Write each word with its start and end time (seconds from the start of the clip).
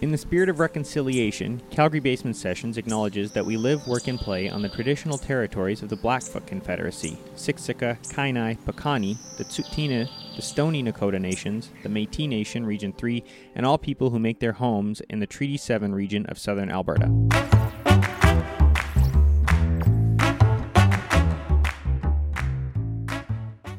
In 0.00 0.12
the 0.12 0.18
spirit 0.18 0.48
of 0.48 0.60
reconciliation, 0.60 1.60
Calgary 1.72 1.98
Basement 1.98 2.36
Sessions 2.36 2.78
acknowledges 2.78 3.32
that 3.32 3.44
we 3.44 3.56
live, 3.56 3.84
work, 3.88 4.06
and 4.06 4.16
play 4.16 4.48
on 4.48 4.62
the 4.62 4.68
traditional 4.68 5.18
territories 5.18 5.82
of 5.82 5.88
the 5.88 5.96
Blackfoot 5.96 6.46
Confederacy, 6.46 7.18
Siksika, 7.34 7.98
Kainai, 8.14 8.56
Piikani, 8.60 9.18
the 9.38 9.44
Tsuut'ina, 9.44 10.08
the 10.36 10.42
Stoney 10.42 10.84
Nakoda 10.84 11.20
Nations, 11.20 11.72
the 11.82 11.88
Métis 11.88 12.28
Nation 12.28 12.64
Region 12.64 12.92
3, 12.92 13.24
and 13.56 13.66
all 13.66 13.76
people 13.76 14.10
who 14.10 14.20
make 14.20 14.38
their 14.38 14.52
homes 14.52 15.00
in 15.10 15.18
the 15.18 15.26
Treaty 15.26 15.56
7 15.56 15.92
region 15.92 16.24
of 16.26 16.38
southern 16.38 16.70
Alberta. 16.70 17.57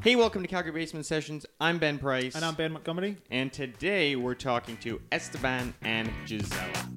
Hey, 0.09 0.15
welcome 0.15 0.41
to 0.41 0.47
Calgary 0.47 0.71
Basement 0.71 1.05
Sessions. 1.05 1.45
I'm 1.61 1.77
Ben 1.77 1.99
Price. 1.99 2.33
And 2.33 2.43
I'm 2.43 2.55
Ben 2.55 2.71
Montgomery. 2.71 3.17
And 3.29 3.53
today 3.53 4.15
we're 4.15 4.33
talking 4.33 4.75
to 4.77 4.99
Esteban 5.11 5.71
and 5.83 6.11
Gisela. 6.25 6.89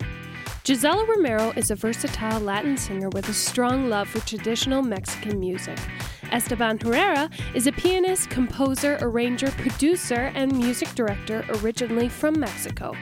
Gisela 0.65 1.05
Romero 1.05 1.53
is 1.55 1.71
a 1.71 1.75
versatile 1.75 2.41
Latin 2.41 2.79
singer 2.79 3.11
with 3.11 3.29
a 3.29 3.35
strong 3.35 3.91
love 3.91 4.09
for 4.09 4.21
traditional 4.21 4.81
Mexican 4.81 5.39
music. 5.39 5.79
Esteban 6.31 6.79
Herrera 6.79 7.29
is 7.55 7.67
a 7.67 7.73
pianist, 7.73 8.31
composer, 8.31 8.97
arranger, 9.03 9.51
producer, 9.51 10.33
and 10.35 10.51
music 10.51 10.89
director 10.95 11.45
originally 11.57 12.09
from 12.09 12.41
Mexico, 12.41 12.95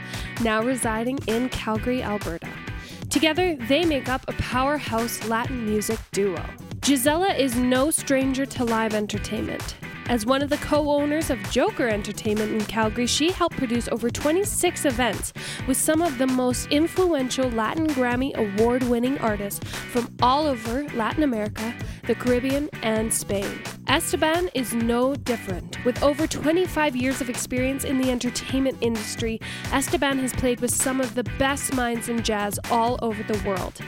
now 0.43 0.61
residing 0.61 1.21
in 1.29 1.49
Calgary, 1.51 2.03
Alberta. 2.03 2.51
Together, 3.11 3.55
they 3.55 3.85
make 3.85 4.09
up 4.09 4.25
a 4.27 4.33
powerhouse 4.33 5.23
Latin 5.29 5.65
music 5.65 6.01
duo. 6.11 6.45
Gisela 6.81 7.33
is 7.33 7.55
no 7.55 7.93
stranger 7.93 8.45
to 8.45 8.65
live 8.65 8.93
entertainment. 8.93 9.77
As 10.11 10.27
one 10.27 10.43
of 10.43 10.51
the 10.51 10.57
co 10.57 10.91
owners 10.91 11.31
of 11.31 11.41
Joker 11.53 11.87
Entertainment 11.87 12.51
in 12.51 12.65
Calgary, 12.65 13.07
she 13.07 13.31
helped 13.31 13.57
produce 13.57 13.87
over 13.93 14.11
26 14.11 14.85
events 14.85 15.33
with 15.69 15.77
some 15.77 16.03
of 16.03 16.19
the 16.19 16.27
most 16.27 16.67
influential 16.73 17.49
Latin 17.51 17.87
Grammy 17.87 18.35
award 18.35 18.83
winning 18.83 19.19
artists 19.19 19.65
from 19.71 20.13
all 20.21 20.49
over 20.49 20.83
Latin 20.95 21.23
America, 21.23 21.73
the 22.09 22.17
Caribbean, 22.17 22.69
and 22.83 23.15
Spain. 23.15 23.63
Esteban 23.87 24.51
is 24.53 24.75
no 24.75 25.15
different. 25.15 25.79
With 25.85 26.03
over 26.03 26.27
25 26.27 26.97
years 26.97 27.21
of 27.21 27.31
experience 27.31 27.85
in 27.85 28.01
the 28.01 28.11
entertainment 28.11 28.79
industry, 28.81 29.41
Esteban 29.73 30.19
has 30.19 30.33
played 30.33 30.59
with 30.59 30.73
some 30.73 31.01
of 31.01 31.15
the 31.15 31.23
best 31.39 31.73
minds 31.73 32.09
in 32.09 32.25
jazz 32.25 32.59
all 32.73 32.99
over 33.01 33.23
the 33.23 33.41
world. 33.49 33.81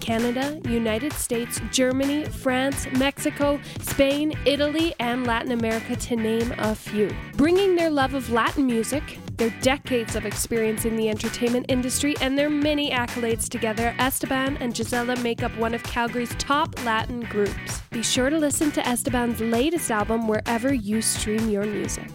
Canada, 0.00 0.60
United 0.68 1.12
States, 1.12 1.60
Germany, 1.70 2.24
France, 2.24 2.86
Mexico, 2.92 3.60
Spain, 3.80 4.32
Italy, 4.46 4.94
and 4.98 5.26
Latin 5.26 5.52
America, 5.52 5.96
to 5.96 6.16
name 6.16 6.52
a 6.58 6.74
few. 6.74 7.14
Bringing 7.36 7.76
their 7.76 7.90
love 7.90 8.14
of 8.14 8.30
Latin 8.30 8.66
music, 8.66 9.18
their 9.36 9.50
decades 9.62 10.16
of 10.16 10.26
experience 10.26 10.84
in 10.84 10.96
the 10.96 11.08
entertainment 11.08 11.66
industry, 11.68 12.14
and 12.20 12.36
their 12.38 12.50
many 12.50 12.90
accolades 12.90 13.48
together, 13.48 13.94
Esteban 13.98 14.56
and 14.58 14.74
Gisela 14.74 15.16
make 15.16 15.42
up 15.42 15.56
one 15.56 15.74
of 15.74 15.82
Calgary's 15.82 16.34
top 16.36 16.84
Latin 16.84 17.20
groups. 17.20 17.80
Be 17.90 18.02
sure 18.02 18.30
to 18.30 18.38
listen 18.38 18.70
to 18.72 18.86
Esteban's 18.86 19.40
latest 19.40 19.90
album 19.90 20.28
wherever 20.28 20.72
you 20.72 21.00
stream 21.00 21.48
your 21.48 21.64
music. 21.64 22.10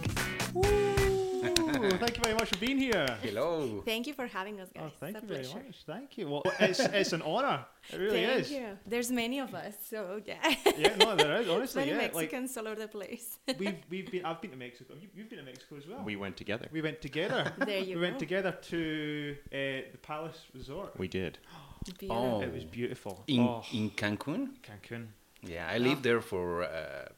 Thank 1.80 2.16
you 2.16 2.22
very 2.22 2.34
much 2.34 2.48
for 2.48 2.58
being 2.58 2.78
here. 2.78 3.06
Hello. 3.22 3.82
Thank 3.84 4.06
you 4.06 4.14
for 4.14 4.26
having 4.26 4.60
us, 4.60 4.68
guys. 4.74 4.84
Oh, 4.86 4.92
thank 5.00 5.16
It's 5.16 5.22
you 5.22 5.28
very 5.28 5.44
pleasure. 5.44 5.66
much. 5.66 5.76
Thank 5.86 6.18
you. 6.18 6.28
Well, 6.30 6.42
it's, 6.60 6.80
it's 6.80 7.12
an 7.12 7.22
honor. 7.22 7.64
It 7.92 7.96
really 7.98 8.24
Thank 8.24 8.40
is. 8.40 8.50
you. 8.50 8.66
There's 8.86 9.10
many 9.10 9.38
of 9.38 9.54
us, 9.54 9.74
so 9.88 10.20
yeah. 10.24 10.54
Yeah, 10.76 10.96
no, 10.96 11.16
there 11.16 11.40
is. 11.40 11.48
Honestly, 11.48 11.80
many 11.80 11.92
yeah. 11.92 11.98
Like 11.98 12.14
Mexicans 12.14 12.56
all 12.56 12.68
over 12.68 12.80
the 12.80 12.88
place. 12.88 13.38
we've 13.58 13.74
we've 13.88 14.10
been. 14.10 14.24
I've 14.24 14.40
been 14.40 14.50
to 14.50 14.56
Mexico. 14.56 14.94
You, 15.00 15.08
you've 15.14 15.30
been 15.30 15.38
to 15.38 15.44
Mexico 15.44 15.76
as 15.76 15.86
well. 15.86 16.02
We 16.04 16.16
went 16.16 16.36
together. 16.36 16.68
We 16.72 16.82
went 16.82 17.00
together. 17.00 17.52
there 17.58 17.80
you 17.80 17.96
we 17.96 18.02
went 18.02 18.18
together 18.18 18.52
to 18.70 19.36
uh, 19.52 19.56
the 19.92 19.98
Palace 20.02 20.40
Resort. 20.54 20.98
We 20.98 21.08
did. 21.08 21.38
Beautiful. 21.98 22.40
Oh. 22.40 22.40
It 22.40 22.52
was 22.52 22.64
beautiful. 22.64 23.22
In 23.28 23.40
oh, 23.40 23.62
in 23.72 23.90
Cancun? 23.90 24.48
Cancun. 24.60 25.06
Yeah, 25.42 25.68
I 25.70 25.78
lived 25.78 26.02
there 26.02 26.20
for 26.20 26.64
uh, 26.64 27.08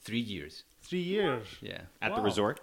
three 0.00 0.18
years. 0.18 0.64
Three 0.82 1.02
years. 1.02 1.46
Yeah. 1.60 1.82
At 2.02 2.14
the 2.16 2.22
resort? 2.22 2.60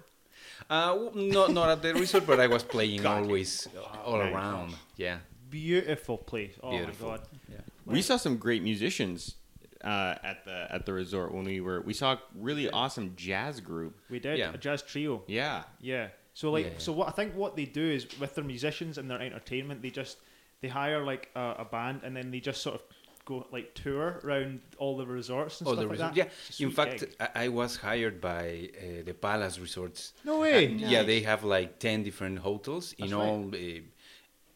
Uh, 0.69 1.09
not 1.15 1.51
not 1.51 1.69
at 1.69 1.81
the 1.81 1.93
resort, 1.93 2.25
but 2.25 2.39
I 2.39 2.47
was 2.47 2.63
playing 2.63 3.01
Got 3.03 3.19
you. 3.19 3.23
always 3.25 3.67
all 4.05 4.17
Nice. 4.19 4.33
around. 4.33 4.75
Yeah. 4.97 5.17
Beautiful 5.49 6.17
place. 6.17 6.55
Oh 6.63 6.71
Beautiful. 6.71 7.09
my 7.09 7.17
god. 7.17 7.27
Yeah. 7.51 7.57
We 7.85 8.01
saw 8.01 8.17
some 8.17 8.37
great 8.37 8.63
musicians 8.63 9.35
uh, 9.83 10.15
at 10.23 10.45
the 10.45 10.67
at 10.71 10.85
the 10.85 10.93
resort 10.93 11.33
when 11.33 11.45
we 11.45 11.61
were. 11.61 11.81
We 11.81 11.93
saw 11.93 12.13
a 12.13 12.19
really 12.35 12.69
awesome 12.69 13.13
jazz 13.15 13.59
group. 13.59 13.99
We 14.09 14.19
did 14.19 14.39
Yeah. 14.39 14.53
a 14.53 14.57
jazz 14.57 14.81
trio. 14.81 15.23
Yeah. 15.27 15.63
Yeah. 15.81 16.07
So 16.33 16.49
like, 16.51 16.65
Yeah. 16.65 16.71
so 16.79 16.93
what 16.93 17.07
I 17.07 17.11
think 17.11 17.35
what 17.35 17.55
they 17.55 17.65
do 17.65 17.83
is 17.91 18.07
with 18.19 18.33
their 18.35 18.43
musicians 18.45 18.97
and 18.97 19.09
their 19.11 19.21
entertainment, 19.21 19.81
they 19.83 19.91
just 19.91 20.17
they 20.61 20.69
hire 20.69 21.03
like 21.05 21.29
a, 21.35 21.55
a 21.59 21.65
band 21.65 22.01
and 22.03 22.15
then 22.15 22.31
they 22.31 22.39
just 22.39 22.61
sort 22.61 22.75
of 22.75 22.81
go 23.25 23.47
like 23.51 23.73
tour 23.73 24.19
around 24.23 24.59
all 24.77 24.97
the 24.97 25.05
resorts 25.05 25.59
and 25.61 25.67
Oh, 25.67 25.71
stuff 25.73 25.81
the 25.83 25.87
like 25.87 25.91
resort. 25.93 26.15
that. 26.15 26.17
Yeah. 26.17 26.47
It's 26.49 26.59
a 26.59 26.63
In 26.63 26.71
fact, 26.71 26.99
gig. 26.99 27.15
I, 27.19 27.45
I 27.45 27.47
was 27.49 27.77
hired 27.77 28.19
by 28.19 28.69
uh, 28.77 29.03
the 29.05 29.13
Palace 29.13 29.59
Resorts. 29.59 30.13
no 30.25 30.39
way. 30.39 30.67
Uh, 30.67 30.89
Yeah, 30.93 31.03
they 31.03 31.21
have 31.21 31.43
like 31.43 31.79
ten 31.79 32.03
different 32.03 32.39
hotels 32.39 32.93
in 32.97 33.11
right. 33.11 33.13
all 33.13 33.49
uh, 33.53 33.79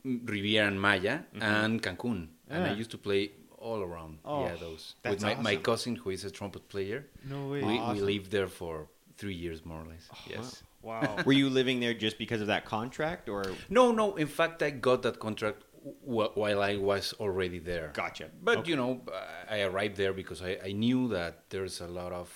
Riviera 0.03 0.67
and 0.67 0.79
Maya 0.79 1.19
and 1.41 1.81
Cancun, 1.81 2.27
and 2.50 2.63
I 2.63 2.73
used 2.73 2.91
to 2.91 2.97
play 2.97 3.31
all 3.57 3.81
around. 3.81 4.19
Oh, 4.23 4.45
yeah, 4.45 4.56
those 4.56 4.95
that's 5.01 5.23
with 5.23 5.38
my, 5.38 5.41
my 5.41 5.56
cousin 5.57 5.95
who 5.95 6.11
is 6.11 6.23
a 6.23 6.31
trumpet 6.31 6.69
player. 6.69 7.06
No 7.27 7.47
way. 7.50 7.61
We, 7.63 7.79
we 7.94 8.01
lived 8.01 8.31
there 8.31 8.47
for 8.47 8.88
three 9.17 9.33
years 9.33 9.66
more 9.66 9.81
or 9.81 9.85
less. 9.88 10.07
Oh, 10.13 10.17
yes. 10.29 10.63
Wow. 10.83 11.17
Were 11.25 11.33
you 11.33 11.50
living 11.50 11.79
there 11.81 11.94
just 11.95 12.17
because 12.17 12.39
of 12.39 12.47
that 12.47 12.63
contract, 12.63 13.27
or 13.27 13.44
No, 13.69 13.91
no. 13.91 14.16
In 14.16 14.27
fact, 14.27 14.61
I 14.63 14.69
got 14.69 15.01
that 15.01 15.19
contract 15.19 15.57
w- 15.61 15.66
while 15.83 16.61
I 16.61 16.77
was 16.77 17.13
already 17.19 17.59
there. 17.59 17.91
gotcha? 17.93 18.29
But 18.41 18.57
Okay. 18.59 18.69
you 18.71 18.75
know, 18.75 19.01
I 19.49 19.61
arrived 19.61 19.95
there 19.97 20.13
because 20.13 20.41
I, 20.41 20.57
I 20.65 20.71
knew 20.71 21.07
that 21.09 21.49
there's 21.49 21.81
a 21.81 21.88
lot 21.88 22.11
of 22.11 22.29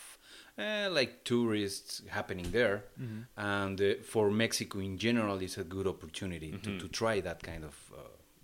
uh, 0.58 0.90
like 0.92 1.24
tourists 1.24 2.02
happening 2.10 2.52
there, 2.52 2.84
Mm-hmm. 3.02 3.22
and 3.38 3.82
uh, 3.82 3.94
for 4.04 4.30
Mexico 4.32 4.80
in 4.80 4.98
general, 4.98 5.40
it's 5.42 5.58
a 5.58 5.64
good 5.64 5.88
opportunity 5.88 6.52
to, 6.64 6.78
to 6.80 6.88
try 6.88 7.22
that 7.22 7.42
kind 7.42 7.64
of 7.64 7.76
uh, 7.94 7.98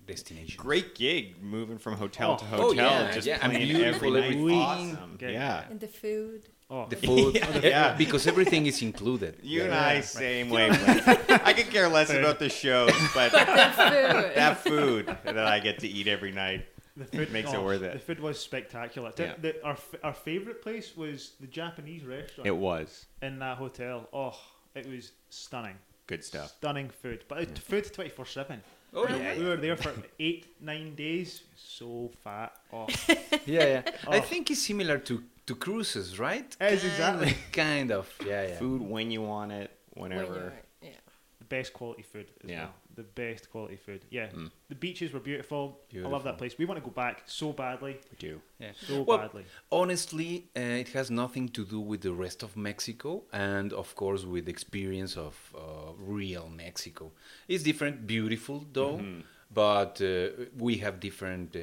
destination. 0.06 0.56
great 0.58 0.96
gig, 0.96 1.36
moving 1.44 1.78
from 1.78 1.94
hotel 1.96 2.32
Oh. 2.32 2.38
to 2.38 2.46
Oh, 2.56 2.62
hotel, 2.70 2.76
yeah, 3.02 3.12
just 3.12 3.28
yeah, 3.28 3.40
and 3.42 3.52
playing 3.54 3.68
beautiful 3.68 4.16
every 4.18 4.40
night. 4.46 4.56
Awesome. 4.56 5.12
Okay. 5.16 5.34
Yeah. 5.34 5.70
and 5.70 5.80
the 5.80 5.88
food. 5.88 6.50
Oh, 6.70 6.86
The 6.90 6.98
food, 6.98 7.36
Yeah. 7.64 7.96
because 7.98 8.28
everything 8.28 8.66
is 8.66 8.82
included. 8.82 9.38
You 9.42 9.62
and 9.64 9.72
Yeah. 9.72 9.88
I, 9.88 10.02
same 10.02 10.50
wavelength. 10.50 11.08
I 11.30 11.54
could 11.54 11.70
care 11.72 11.88
less 11.88 12.10
about 12.10 12.40
the 12.40 12.50
shows, 12.50 12.92
but 13.14 13.32
The 13.32 13.46
food. 13.46 14.36
that 14.36 14.58
food 14.64 15.06
that 15.24 15.38
I 15.38 15.60
get 15.60 15.80
to 15.80 15.88
eat 15.88 16.08
every 16.08 16.32
night. 16.34 16.66
the 16.98 17.06
food 17.06 17.32
makes 17.32 17.52
it 17.54 17.56
oh, 17.58 17.64
worth 17.64 17.84
it. 17.84 17.94
The 17.94 18.00
food 18.00 18.20
was 18.20 18.38
spectacular. 18.40 19.12
Yeah. 19.18 19.36
The, 19.40 19.64
our 19.64 19.78
our 20.04 20.14
favorite 20.14 20.62
place 20.62 20.98
was 20.98 21.34
the 21.40 21.48
Japanese 21.48 22.04
restaurant 22.04 22.48
It 22.48 22.58
was 22.58 23.06
in 23.22 23.40
that 23.40 23.58
hotel. 23.58 24.10
Oh, 24.12 24.36
it 24.76 24.86
was 24.88 25.12
stunning. 25.30 25.78
good 26.08 26.24
stuff. 26.24 26.50
Stunning 26.58 26.90
food, 27.02 27.20
but 27.30 27.38
it 27.44 27.60
food 27.60 27.86
twenty 27.94 28.10
four 28.10 28.26
seven. 28.26 28.62
Oh 28.94 29.06
yeah, 29.08 29.38
We 29.38 29.46
were 29.46 29.58
there 29.58 29.78
for 29.78 29.94
eight 30.20 30.44
nine 30.60 30.96
days. 30.96 31.44
So 31.56 32.12
fat. 32.24 32.52
Oh, 32.74 32.88
yeah, 33.46 33.66
yeah. 33.74 33.82
Oh. 34.08 34.12
I 34.16 34.18
Oh. 34.18 34.22
think 34.22 34.50
it's 34.52 34.64
similar 34.72 34.98
to 35.10 35.22
to 35.48 35.56
cruises, 35.56 36.20
right? 36.20 36.56
It 36.62 36.74
is 36.74 36.84
exactly. 36.84 37.34
Kind 37.52 37.92
of. 37.92 38.06
Yeah, 38.26 38.48
yeah. 38.48 38.58
Food 38.60 38.82
when 38.82 39.12
you 39.12 39.22
want 39.24 39.52
it, 39.52 39.70
whenever. 39.96 40.24
you're- 40.34 40.52
yeah. 40.90 41.00
the 41.40 41.46
best 41.58 41.72
quality 41.74 42.04
food. 42.04 42.28
As 42.44 42.50
Yeah. 42.50 42.64
well. 42.64 42.74
The 42.96 43.04
best 43.04 43.44
quality 43.52 43.78
food. 43.86 44.02
Yeah. 44.10 44.30
Mm. 44.36 44.50
The 44.70 44.76
beaches 44.76 45.10
were 45.14 45.20
beautiful. 45.32 45.64
I 45.96 46.08
love 46.16 46.24
that 46.24 46.38
place. 46.40 46.54
We 46.58 46.66
want 46.66 46.80
to 46.82 46.86
go 46.90 46.94
back 47.06 47.16
so 47.26 47.48
badly. 47.54 47.94
We 48.12 48.18
do. 48.30 48.42
Yeah. 48.60 48.72
So 48.88 49.04
Well, 49.04 49.20
badly. 49.20 49.46
Honestly, 49.72 50.32
uh, 50.56 50.82
it 50.84 50.90
has 50.90 51.10
nothing 51.24 51.48
to 51.58 51.64
do 51.76 51.80
with 51.80 52.02
the 52.02 52.12
rest 52.26 52.40
of 52.44 52.58
Mexico, 52.58 53.10
and 53.32 53.72
of 53.84 53.90
course 53.96 54.26
with 54.26 54.46
the 54.46 54.52
experience 54.52 55.14
of 55.28 55.36
uh, 55.56 55.60
real 56.18 56.50
Mexico. 56.66 57.12
It's 57.48 57.64
different, 57.64 57.96
beautiful 58.08 58.58
though, 58.78 58.98
Mm-hmm. 58.98 59.22
but 59.54 60.02
uh, 60.02 60.46
we 60.66 60.74
have 60.86 61.00
different 61.00 61.56
uh, 61.56 61.62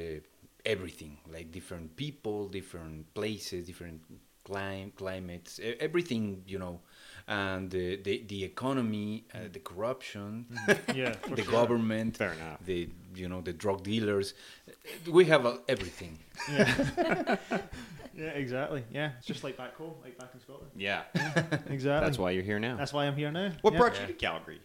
everything, 0.65 1.17
like 1.31 1.51
different 1.51 1.95
people, 1.95 2.47
different 2.49 3.13
places, 3.13 3.65
different 3.67 4.01
clim- 4.43 4.91
climates, 4.95 5.59
e- 5.59 5.75
everything, 5.79 6.43
you 6.47 6.59
know, 6.59 6.79
and 7.27 7.73
uh, 7.73 7.77
the 8.03 8.23
the 8.27 8.43
economy, 8.43 9.25
uh, 9.33 9.39
the 9.51 9.59
corruption, 9.59 10.45
Yeah. 10.93 11.15
the 11.35 11.43
sure. 11.43 11.51
government, 11.51 12.17
Fair 12.17 12.33
enough. 12.33 12.59
the 12.65 12.89
you 13.15 13.27
know 13.29 13.41
the 13.41 13.53
drug 13.53 13.83
dealers. 13.83 14.33
We 15.11 15.25
have 15.25 15.45
uh, 15.45 15.57
everything. 15.67 16.19
Yeah, 16.51 17.35
exactly. 18.43 18.83
Yeah, 18.91 19.11
it's 19.17 19.27
just 19.27 19.43
like 19.43 19.57
back 19.57 19.75
home, 19.75 19.93
like 20.03 20.17
back 20.17 20.29
in 20.33 20.39
Scotland. 20.39 20.71
Yeah. 20.75 21.03
Exactly. 21.67 22.05
That's 22.07 22.17
why 22.17 22.31
you're 22.31 22.43
here 22.43 22.59
now. 22.59 22.75
That's 22.77 22.93
why 22.93 23.05
I'm 23.07 23.15
here 23.15 23.31
now. 23.31 23.51
what 23.61 23.73
Yeah. 23.73 23.79
brought 23.79 23.99
you 23.99 24.07
to 24.07 24.13
Calgary? 24.13 24.61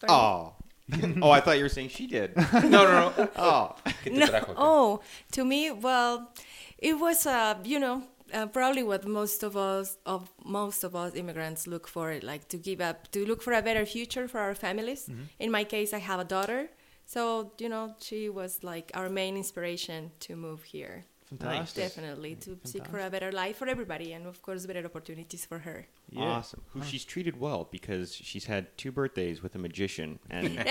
Pardon? 0.00 0.16
Oh. 0.16 0.54
oh, 1.22 1.30
I 1.30 1.40
thought 1.40 1.56
you 1.56 1.64
were 1.64 1.68
saying 1.68 1.88
she 1.88 2.06
did. 2.06 2.36
No, 2.36 2.68
no, 2.68 3.12
no. 3.16 3.28
Oh. 3.36 3.76
No. 4.10 4.54
Oh, 4.56 5.00
to 5.32 5.44
me, 5.44 5.70
well, 5.70 6.32
it 6.78 6.98
was, 6.98 7.26
uh, 7.26 7.56
you 7.64 7.78
know, 7.78 8.02
uh, 8.32 8.46
probably 8.46 8.82
what 8.82 9.06
most 9.06 9.42
of 9.42 9.56
us 9.56 9.98
of 10.06 10.30
most 10.44 10.84
of 10.84 10.94
us 10.94 11.14
immigrants 11.14 11.66
look 11.66 11.88
for, 11.88 12.18
like 12.22 12.48
to 12.48 12.56
give 12.56 12.80
up, 12.80 13.10
to 13.12 13.24
look 13.26 13.42
for 13.42 13.52
a 13.52 13.62
better 13.62 13.84
future 13.84 14.28
for 14.28 14.38
our 14.40 14.54
families. 14.54 15.06
Mm-hmm. 15.06 15.22
In 15.38 15.50
my 15.50 15.64
case, 15.64 15.92
I 15.92 15.98
have 15.98 16.20
a 16.20 16.24
daughter, 16.24 16.68
so 17.06 17.52
you 17.58 17.68
know 17.68 17.94
she 18.00 18.28
was 18.28 18.62
like 18.62 18.90
our 18.94 19.08
main 19.08 19.36
inspiration 19.36 20.12
to 20.20 20.36
move 20.36 20.62
here. 20.62 21.06
Fantastic. 21.38 21.84
Definitely 21.84 22.34
to 22.36 22.58
seek 22.64 22.86
for 22.88 22.98
a 22.98 23.08
better 23.08 23.30
life 23.30 23.56
for 23.58 23.68
everybody, 23.68 24.12
and 24.12 24.26
of 24.26 24.42
course, 24.42 24.66
better 24.66 24.84
opportunities 24.84 25.44
for 25.44 25.60
her. 25.60 25.86
Yeah. 26.10 26.22
Awesome. 26.22 26.62
Who 26.72 26.82
she's 26.82 27.04
treated 27.04 27.38
well 27.38 27.68
because 27.70 28.14
she's 28.14 28.46
had 28.46 28.76
two 28.76 28.90
birthdays 28.90 29.40
with 29.42 29.54
a 29.54 29.58
magician 29.58 30.18
and 30.28 30.56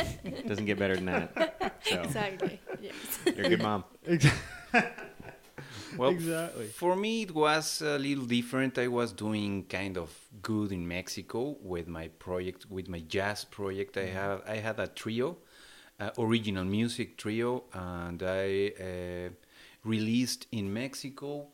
doesn't 0.46 0.64
get 0.64 0.78
better 0.78 0.96
than 0.96 1.06
that. 1.06 1.30
So 1.84 2.00
Exactly. 2.00 2.58
yes. 2.80 2.94
you're 3.26 3.44
a 3.44 3.48
good 3.50 3.60
mom. 3.62 3.84
Well, 5.98 6.10
Exactly. 6.10 6.66
For 6.68 6.96
me, 6.96 7.22
it 7.22 7.34
was 7.34 7.82
a 7.82 7.98
little 7.98 8.24
different. 8.24 8.78
I 8.78 8.88
was 8.88 9.12
doing 9.12 9.64
kind 9.68 9.96
of 9.98 10.10
good 10.42 10.72
in 10.72 10.88
Mexico 10.88 11.56
with 11.62 11.86
my 11.86 12.08
project, 12.08 12.66
with 12.70 12.88
my 12.88 13.00
jazz 13.00 13.44
project. 13.44 13.96
I 13.96 14.06
have 14.06 14.42
I 14.48 14.56
had 14.56 14.80
a 14.80 14.86
trio, 14.88 15.36
uh, 16.00 16.10
original 16.18 16.64
music 16.64 17.16
trio, 17.16 17.64
and 17.72 18.20
I 18.22 18.72
uh, 18.80 19.28
released 19.84 20.46
in 20.52 20.72
Mexico. 20.72 21.48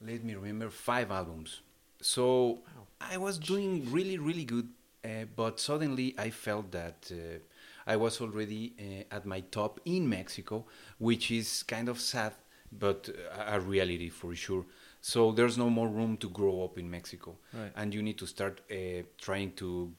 Let 0.00 0.24
me 0.24 0.34
remember 0.34 0.70
five 0.70 1.10
albums. 1.10 1.60
So 2.00 2.62
I 3.00 3.16
was 3.18 3.38
doing 3.38 3.90
really 3.92 4.18
really 4.18 4.44
good, 4.44 4.68
uh, 5.04 5.24
but 5.36 5.60
suddenly 5.60 6.14
I 6.18 6.30
felt 6.30 6.70
that. 6.72 7.10
Uh, 7.10 7.38
I 7.84 7.96
was 7.96 8.20
already 8.20 8.74
uh, 8.78 9.14
at 9.16 9.26
my 9.26 9.40
top 9.50 9.80
in 9.84 10.08
Mexico, 10.08 10.64
which 10.98 11.32
is 11.32 11.64
kind 11.64 11.88
of 11.88 11.98
sad 12.00 12.32
but 12.70 13.10
a 13.48 13.60
reality 13.60 14.08
for 14.08 14.34
sure. 14.34 14.64
So 15.00 15.32
there's 15.32 15.58
no 15.58 15.68
more 15.68 15.88
room 15.88 16.16
to 16.18 16.28
grow 16.30 16.62
up 16.64 16.78
in 16.78 16.88
Mexico, 16.90 17.36
Right. 17.52 17.72
and 17.76 17.92
you 17.92 18.02
need 18.02 18.18
to 18.18 18.26
start 18.26 18.60
uh, 18.70 19.02
trying 19.18 19.52
to 19.54 19.92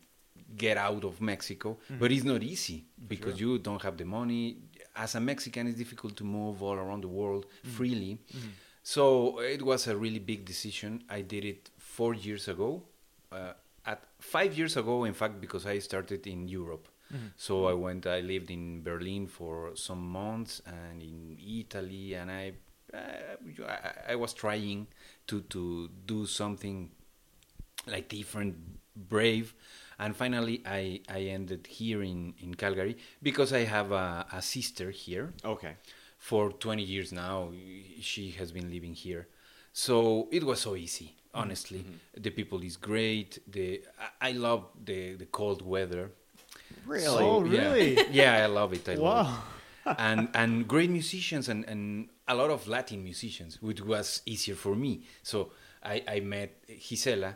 get 0.58 0.78
out 0.78 1.04
of 1.04 1.20
Mexico. 1.22 1.78
But 2.00 2.12
it's 2.12 2.24
not 2.24 2.42
easy 2.42 2.86
because 3.08 3.40
you 3.40 3.60
don't 3.60 3.82
have 3.82 3.98
the 3.98 4.06
money. 4.06 4.58
As 4.96 5.16
a 5.16 5.20
Mexican, 5.20 5.68
it's 5.68 5.78
difficult 5.78 6.16
to 6.18 6.24
move 6.24 6.62
all 6.62 6.76
around 6.76 7.02
the 7.02 7.08
world 7.08 7.46
freely. 7.64 8.20
So 8.84 9.40
it 9.40 9.62
was 9.62 9.88
a 9.88 9.96
really 9.96 10.20
big 10.20 10.46
decision. 10.46 11.04
I 11.10 11.22
did 11.22 11.46
it 11.46 11.70
four 11.78 12.14
years 12.14 12.48
ago. 12.48 12.84
Uh, 13.32 13.54
at 13.86 14.04
five 14.20 14.58
years 14.58 14.78
ago, 14.78 15.04
in 15.06 15.14
fact, 15.14 15.42
because 15.42 15.66
I 15.66 15.80
started 15.80 16.28
in 16.28 16.48
Europe. 16.48 16.88
So 17.38 17.68
I 17.68 17.74
went. 17.74 18.08
I 18.08 18.22
lived 18.22 18.50
in 18.50 18.82
Berlin 18.82 19.28
for 19.28 19.72
some 19.76 20.02
months 20.02 20.62
and 20.66 21.02
in 21.02 21.38
Italy, 21.40 22.16
and 22.16 22.32
I, 22.32 22.54
uh, 22.92 23.68
I, 23.68 24.14
I 24.14 24.16
was 24.16 24.34
trying 24.34 24.88
to 25.28 25.42
to 25.42 25.90
do 26.08 26.26
something 26.26 26.90
like 27.86 28.10
different, 28.10 28.56
brave, 28.96 29.54
and 30.04 30.16
finally 30.24 30.58
I 30.80 31.02
I 31.10 31.22
ended 31.38 31.62
here 31.80 32.02
in 32.12 32.34
in 32.44 32.52
Calgary 32.56 32.96
because 33.22 33.50
I 33.62 33.64
have 33.76 33.90
a, 33.92 34.26
a 34.40 34.42
sister 34.42 34.88
here 34.92 35.26
Okay. 35.54 35.74
for 36.18 36.52
20 36.52 36.84
years 36.94 37.12
now. 37.12 37.52
She 38.02 38.32
has 38.40 38.52
been 38.52 38.70
living 38.76 38.94
here, 39.06 39.24
so 39.72 40.28
it 40.32 40.44
was 40.44 40.60
so 40.62 40.76
easy. 40.76 41.06
Mm-hmm. 41.06 41.42
Honestly, 41.42 41.80
mm-hmm. 41.80 42.22
the 42.26 42.32
people 42.40 42.60
is 42.70 42.76
great. 42.92 43.30
The 43.56 43.68
I 44.22 44.30
I 44.30 44.32
love 44.48 44.62
the 44.90 45.00
the 45.22 45.26
cold 45.40 45.62
weather. 45.74 46.06
Really? 46.86 47.26
Oh, 47.26 47.44
Yeah. 47.46 47.72
really? 47.72 47.92
Yeah, 48.22 48.44
I 48.46 48.48
love 48.60 48.72
it. 48.80 48.88
I 48.90 48.96
love 48.96 49.28
Wow. 49.28 49.44
it. 49.86 49.96
and 50.08 50.30
and 50.34 50.52
great 50.68 50.90
musicians 51.00 51.50
and, 51.50 51.62
and 51.72 52.10
a 52.28 52.36
lot 52.42 52.50
of 52.50 52.68
Latin 52.68 53.04
musicians, 53.04 53.62
which 53.62 53.82
was 53.82 54.22
easier 54.26 54.56
for 54.56 54.76
me. 54.76 54.92
So 55.24 55.38
I, 55.84 55.96
I 56.16 56.20
met 56.22 56.50
Gisela 56.88 57.36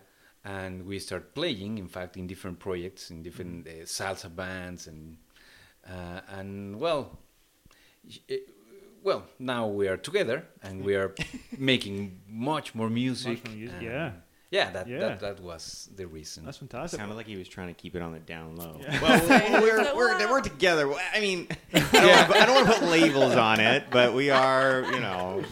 and 0.56 0.86
we 0.86 0.98
started 1.00 1.34
playing, 1.36 1.78
in 1.78 1.88
fact, 1.88 2.16
in 2.18 2.26
different 2.28 2.58
projects, 2.60 3.12
in 3.12 3.22
different 3.24 3.68
uh, 3.68 3.72
salsa 3.86 4.30
bands, 4.34 4.88
and 4.88 5.18
uh, 5.86 6.22
and 6.40 6.80
well, 6.80 7.18
eh, 8.30 8.38
well 9.04 9.24
now 9.40 9.68
we 9.68 9.88
are 9.90 9.98
together 9.98 10.46
and 10.64 10.84
we 10.84 10.96
are 10.96 11.14
making 11.58 12.22
much 12.30 12.74
more 12.76 12.90
music. 12.90 13.46
more 13.46 13.56
music, 13.56 13.82
yeah. 13.82 14.12
yeah, 14.52 14.72
that, 14.72 14.88
Yeah. 14.88 15.00
that 15.00 15.20
that 15.20 15.40
was 15.42 15.90
the 15.96 16.06
reason. 16.08 16.46
That's 16.46 16.58
fantastic. 16.60 17.00
Sounded 17.00 17.16
like 17.16 17.28
he 17.28 17.38
was 17.38 17.50
trying 17.50 17.68
to 17.74 17.74
keep 17.82 17.94
it 17.96 18.02
on 18.02 18.12
the 18.14 18.20
down 18.20 18.56
low. 18.56 18.80
Yeah. 18.82 19.02
Well, 19.02 19.62
we're, 19.62 19.96
we're, 20.00 20.32
we're 20.32 20.42
together. 20.42 20.86
I 21.14 21.20
mean, 21.20 21.48
I 21.74 21.80
don't, 21.80 22.08
wanna 22.10 22.26
put- 22.28 22.38
I 22.42 22.46
don't 22.46 22.56
want 22.56 22.68
to 22.68 22.74
put 22.80 22.84
labels 22.90 23.36
on 23.36 23.60
it, 23.60 23.84
but 23.92 24.14
we 24.14 24.30
are, 24.30 24.84
you 24.94 25.00
know. 25.02 25.44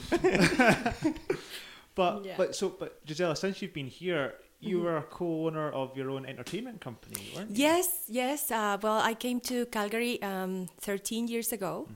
But 1.95 2.25
Yeah. 2.25 2.33
but 2.37 2.55
so 2.55 2.69
but 2.77 3.05
Gisela, 3.05 3.35
since 3.37 3.61
you've 3.61 3.73
been 3.73 3.87
here, 3.87 4.33
you 4.65 4.79
were 4.81 4.97
a 4.97 5.03
co-owner 5.03 5.71
of 5.71 5.95
your 5.97 6.09
own 6.11 6.25
entertainment 6.25 6.81
company, 6.81 7.21
weren't 7.35 7.49
you? 7.51 7.55
Yes, 7.63 7.87
yes. 8.07 8.51
Uh, 8.51 8.77
well, 8.81 8.99
I 8.99 9.13
came 9.13 9.39
to 9.41 9.65
Calgary 9.67 10.21
um, 10.21 10.67
13 10.81 11.27
years 11.27 11.51
ago. 11.51 11.87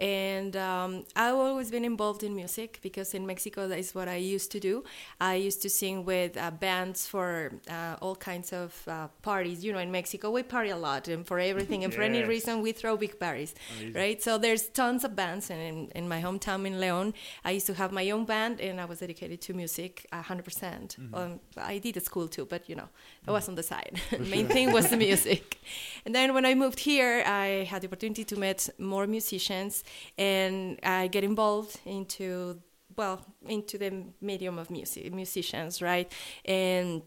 And 0.00 0.56
um, 0.56 1.04
I've 1.16 1.34
always 1.34 1.70
been 1.70 1.84
involved 1.84 2.22
in 2.22 2.34
music 2.34 2.78
because 2.82 3.14
in 3.14 3.26
Mexico 3.26 3.66
that 3.68 3.78
is 3.78 3.94
what 3.94 4.08
I 4.08 4.16
used 4.16 4.50
to 4.52 4.60
do. 4.60 4.84
I 5.20 5.34
used 5.34 5.60
to 5.62 5.70
sing 5.70 6.04
with 6.04 6.36
uh, 6.36 6.50
bands 6.50 7.06
for 7.06 7.52
uh, 7.70 7.96
all 8.00 8.14
kinds 8.16 8.52
of 8.52 8.70
uh, 8.86 9.08
parties. 9.22 9.64
You 9.64 9.72
know, 9.72 9.78
in 9.80 9.90
Mexico 9.90 10.30
we 10.30 10.42
party 10.42 10.70
a 10.70 10.76
lot, 10.76 11.08
and 11.08 11.26
for 11.26 11.38
everything 11.38 11.84
and 11.84 11.92
for 11.92 12.02
any 12.02 12.22
reason 12.24 12.62
we 12.62 12.72
throw 12.72 12.96
big 12.96 13.18
parties, 13.18 13.54
Amazing. 13.80 13.92
right? 14.00 14.22
So 14.22 14.38
there's 14.38 14.68
tons 14.68 15.04
of 15.04 15.16
bands, 15.16 15.50
and 15.50 15.60
in, 15.60 15.88
in 15.94 16.08
my 16.08 16.20
hometown 16.22 16.66
in 16.66 16.78
Leon, 16.80 17.14
I 17.44 17.50
used 17.52 17.66
to 17.66 17.74
have 17.74 17.90
my 17.92 18.10
own 18.10 18.24
band, 18.24 18.60
and 18.60 18.80
I 18.80 18.84
was 18.84 19.00
dedicated 19.00 19.40
to 19.42 19.54
music 19.54 20.06
100%. 20.12 20.44
percent 20.44 20.96
Um, 21.12 21.40
I 21.56 21.78
did 21.78 21.96
at 21.96 22.04
school 22.04 22.28
too, 22.28 22.46
but 22.46 22.68
you 22.68 22.76
know, 22.76 22.88
that 23.24 23.32
was 23.32 23.48
on 23.48 23.54
the 23.56 23.62
side. 23.62 24.00
Main 24.20 24.46
thing 24.46 24.72
was 24.72 24.88
the 24.90 24.96
music. 24.96 25.58
And 26.04 26.14
then 26.14 26.34
when 26.34 26.44
I 26.46 26.54
moved 26.54 26.80
here, 26.80 27.22
I 27.26 27.66
had 27.70 27.82
the 27.82 27.88
opportunity 27.88 28.24
to 28.24 28.36
meet 28.36 28.68
more 28.78 29.06
musicians, 29.06 29.84
and 30.16 30.78
I 30.82 31.08
get 31.08 31.24
involved 31.24 31.80
into 31.84 32.60
well 32.96 33.24
into 33.46 33.78
the 33.78 34.04
medium 34.20 34.58
of 34.58 34.70
music 34.70 35.12
musicians, 35.12 35.80
right? 35.80 36.10
And 36.44 37.02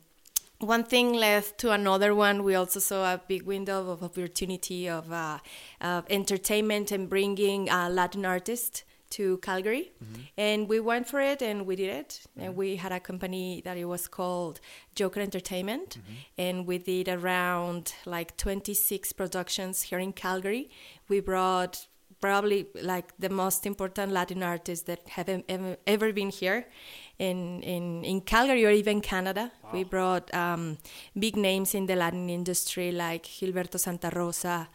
one 0.61 0.83
thing 0.83 1.13
led 1.13 1.57
to 1.57 1.71
another 1.71 2.13
one. 2.15 2.43
We 2.43 2.55
also 2.55 2.79
saw 2.79 3.13
a 3.13 3.21
big 3.27 3.43
window 3.43 3.89
of 3.89 4.03
opportunity 4.03 4.87
of, 4.87 5.11
uh, 5.11 5.39
of 5.81 6.05
entertainment 6.09 6.91
and 6.91 7.09
bringing 7.09 7.69
uh, 7.69 7.89
Latin 7.89 8.25
artists 8.25 8.83
to 9.11 9.39
Calgary, 9.39 9.91
and 10.37 10.69
we 10.69 10.79
went 10.79 11.05
for 11.05 11.19
it 11.19 11.41
and 11.41 11.65
we 11.65 11.75
did 11.75 11.89
it. 11.89 12.21
And 12.37 12.55
we 12.55 12.77
had 12.77 12.93
a 12.93 12.99
company 12.99 13.61
that 13.65 13.75
it 13.75 13.83
was 13.83 14.07
called 14.07 14.61
Joker 14.95 15.19
Entertainment, 15.19 15.97
and 16.37 16.65
we 16.65 16.77
did 16.77 17.09
around 17.09 17.93
like 18.05 18.37
26 18.37 19.11
productions 19.11 19.81
here 19.81 19.99
in 19.99 20.13
Calgary. 20.13 20.69
We 21.09 21.19
brought 21.19 21.87
probably 22.21 22.67
like 22.81 23.11
the 23.19 23.29
most 23.29 23.65
important 23.65 24.11
Latin 24.11 24.43
artists 24.43 24.85
that 24.85 25.01
have 25.09 25.27
ever, 25.49 25.77
ever 25.87 26.13
been 26.13 26.29
here 26.29 26.65
in, 27.19 27.61
in, 27.63 28.03
in 28.05 28.21
Calgary 28.21 28.65
or 28.65 28.71
even 28.71 29.01
Canada. 29.01 29.51
We 29.73 29.83
brought 29.83 30.33
um, 30.33 30.77
big 31.17 31.35
names 31.35 31.73
in 31.75 31.85
the 31.87 31.95
Latin 31.95 32.29
industry 32.29 32.91
like 32.91 33.23
Gilberto 33.23 33.79
Santa 33.79 34.09
Rosa 34.13 34.69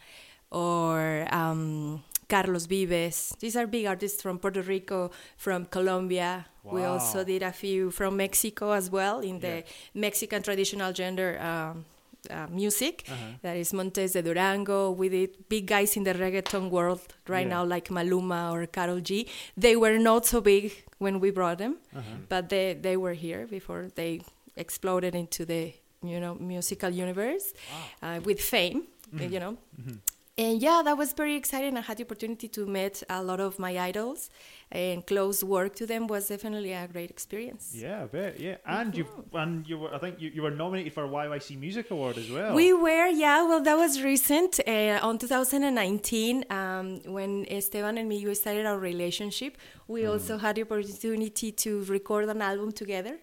or 0.51 1.27
um, 1.31 2.03
Carlos 2.29 2.65
Vives. 2.65 3.35
These 3.39 3.55
are 3.55 3.67
big 3.67 3.85
artists 3.85 4.21
from 4.21 4.39
Puerto 4.39 4.61
Rico, 4.61 5.11
from 5.37 5.65
Colombia. 5.65 6.45
We 6.63 6.83
also 6.83 7.23
did 7.23 7.43
a 7.43 7.53
few 7.53 7.91
from 7.91 8.17
Mexico 8.17 8.71
as 8.71 8.91
well 8.91 9.19
in 9.21 9.39
the 9.39 9.47
Yeah. 9.47 9.61
Mexican 9.93 10.43
traditional 10.43 10.91
gender 10.91 11.39
um, 11.39 11.85
uh, 12.29 12.47
music. 12.49 13.03
Uh-huh. 13.07 13.25
That 13.41 13.57
is 13.57 13.73
Montes 13.73 14.13
de 14.13 14.21
Durango. 14.21 14.91
We 14.91 15.09
did 15.09 15.49
big 15.49 15.67
guys 15.67 15.95
in 15.97 16.03
the 16.03 16.13
reggaeton 16.13 16.69
world 16.69 17.01
right 17.27 17.47
Yeah. 17.47 17.55
now, 17.55 17.63
like 17.65 17.89
Maluma 17.89 18.51
or 18.53 18.65
Karol 18.67 18.99
G. 19.01 19.27
They 19.55 19.75
were 19.75 19.97
not 19.99 20.25
so 20.25 20.41
big 20.41 20.71
when 20.99 21.19
we 21.19 21.31
brought 21.31 21.57
them, 21.57 21.77
Uh-huh. 21.95 22.03
but 22.29 22.49
they, 22.49 22.73
they 22.73 22.97
were 22.97 23.13
here 23.13 23.47
before 23.47 23.89
they 23.95 24.21
exploded 24.55 25.13
into 25.15 25.45
the 25.45 25.73
you 26.03 26.19
know 26.19 26.35
musical 26.35 26.89
universe 26.89 27.53
uh, 28.01 28.19
with 28.23 28.39
fame. 28.41 28.83
Mm-hmm. 29.13 29.33
You 29.33 29.39
know. 29.39 29.57
And 30.39 30.61
yeah, 30.61 30.83
that 30.85 30.95
was 30.95 31.13
very 31.13 31.35
exciting. 31.35 31.77
I 31.77 31.81
had 31.81 31.97
the 31.97 32.03
opportunity 32.03 32.47
to 32.49 32.67
meet 32.67 33.01
a 33.09 33.23
lot 33.23 33.39
of 33.39 33.57
my 33.57 33.75
idols, 33.79 34.29
and 34.71 35.03
close 35.05 35.43
work 35.43 35.75
to 35.77 35.87
them 35.87 36.05
was 36.05 36.27
definitely 36.27 36.73
a 36.73 36.87
great 36.87 37.09
experience. 37.09 37.73
Yeah, 37.73 38.03
I 38.03 38.05
bet. 38.05 38.39
Yeah, 38.39 38.57
and 38.67 38.95
you 38.95 39.07
and 39.33 39.67
you 39.67 39.79
were. 39.79 39.95
I 39.95 39.97
think 39.97 40.21
you, 40.21 40.29
you 40.29 40.43
were 40.43 40.51
nominated 40.51 40.93
for 40.93 41.05
a 41.05 41.09
YYC 41.09 41.59
Music 41.59 41.89
Award 41.89 42.19
as 42.19 42.29
well. 42.29 42.53
We 42.53 42.71
were, 42.71 43.07
yeah. 43.07 43.47
Well, 43.47 43.63
that 43.63 43.77
was 43.77 44.03
recent. 44.03 44.59
Uh, 44.67 44.99
on 45.01 45.17
2019, 45.17 46.45
um, 46.51 46.99
when 47.05 47.47
Esteban 47.49 47.97
and 47.97 48.07
me 48.07 48.23
we 48.23 48.35
started 48.35 48.67
our 48.67 48.77
relationship, 48.77 49.57
we 49.87 50.05
also 50.05 50.37
had 50.37 50.57
the 50.57 50.61
opportunity 50.61 51.51
to 51.51 51.83
record 51.85 52.29
an 52.29 52.43
album 52.43 52.71
together. 52.71 53.17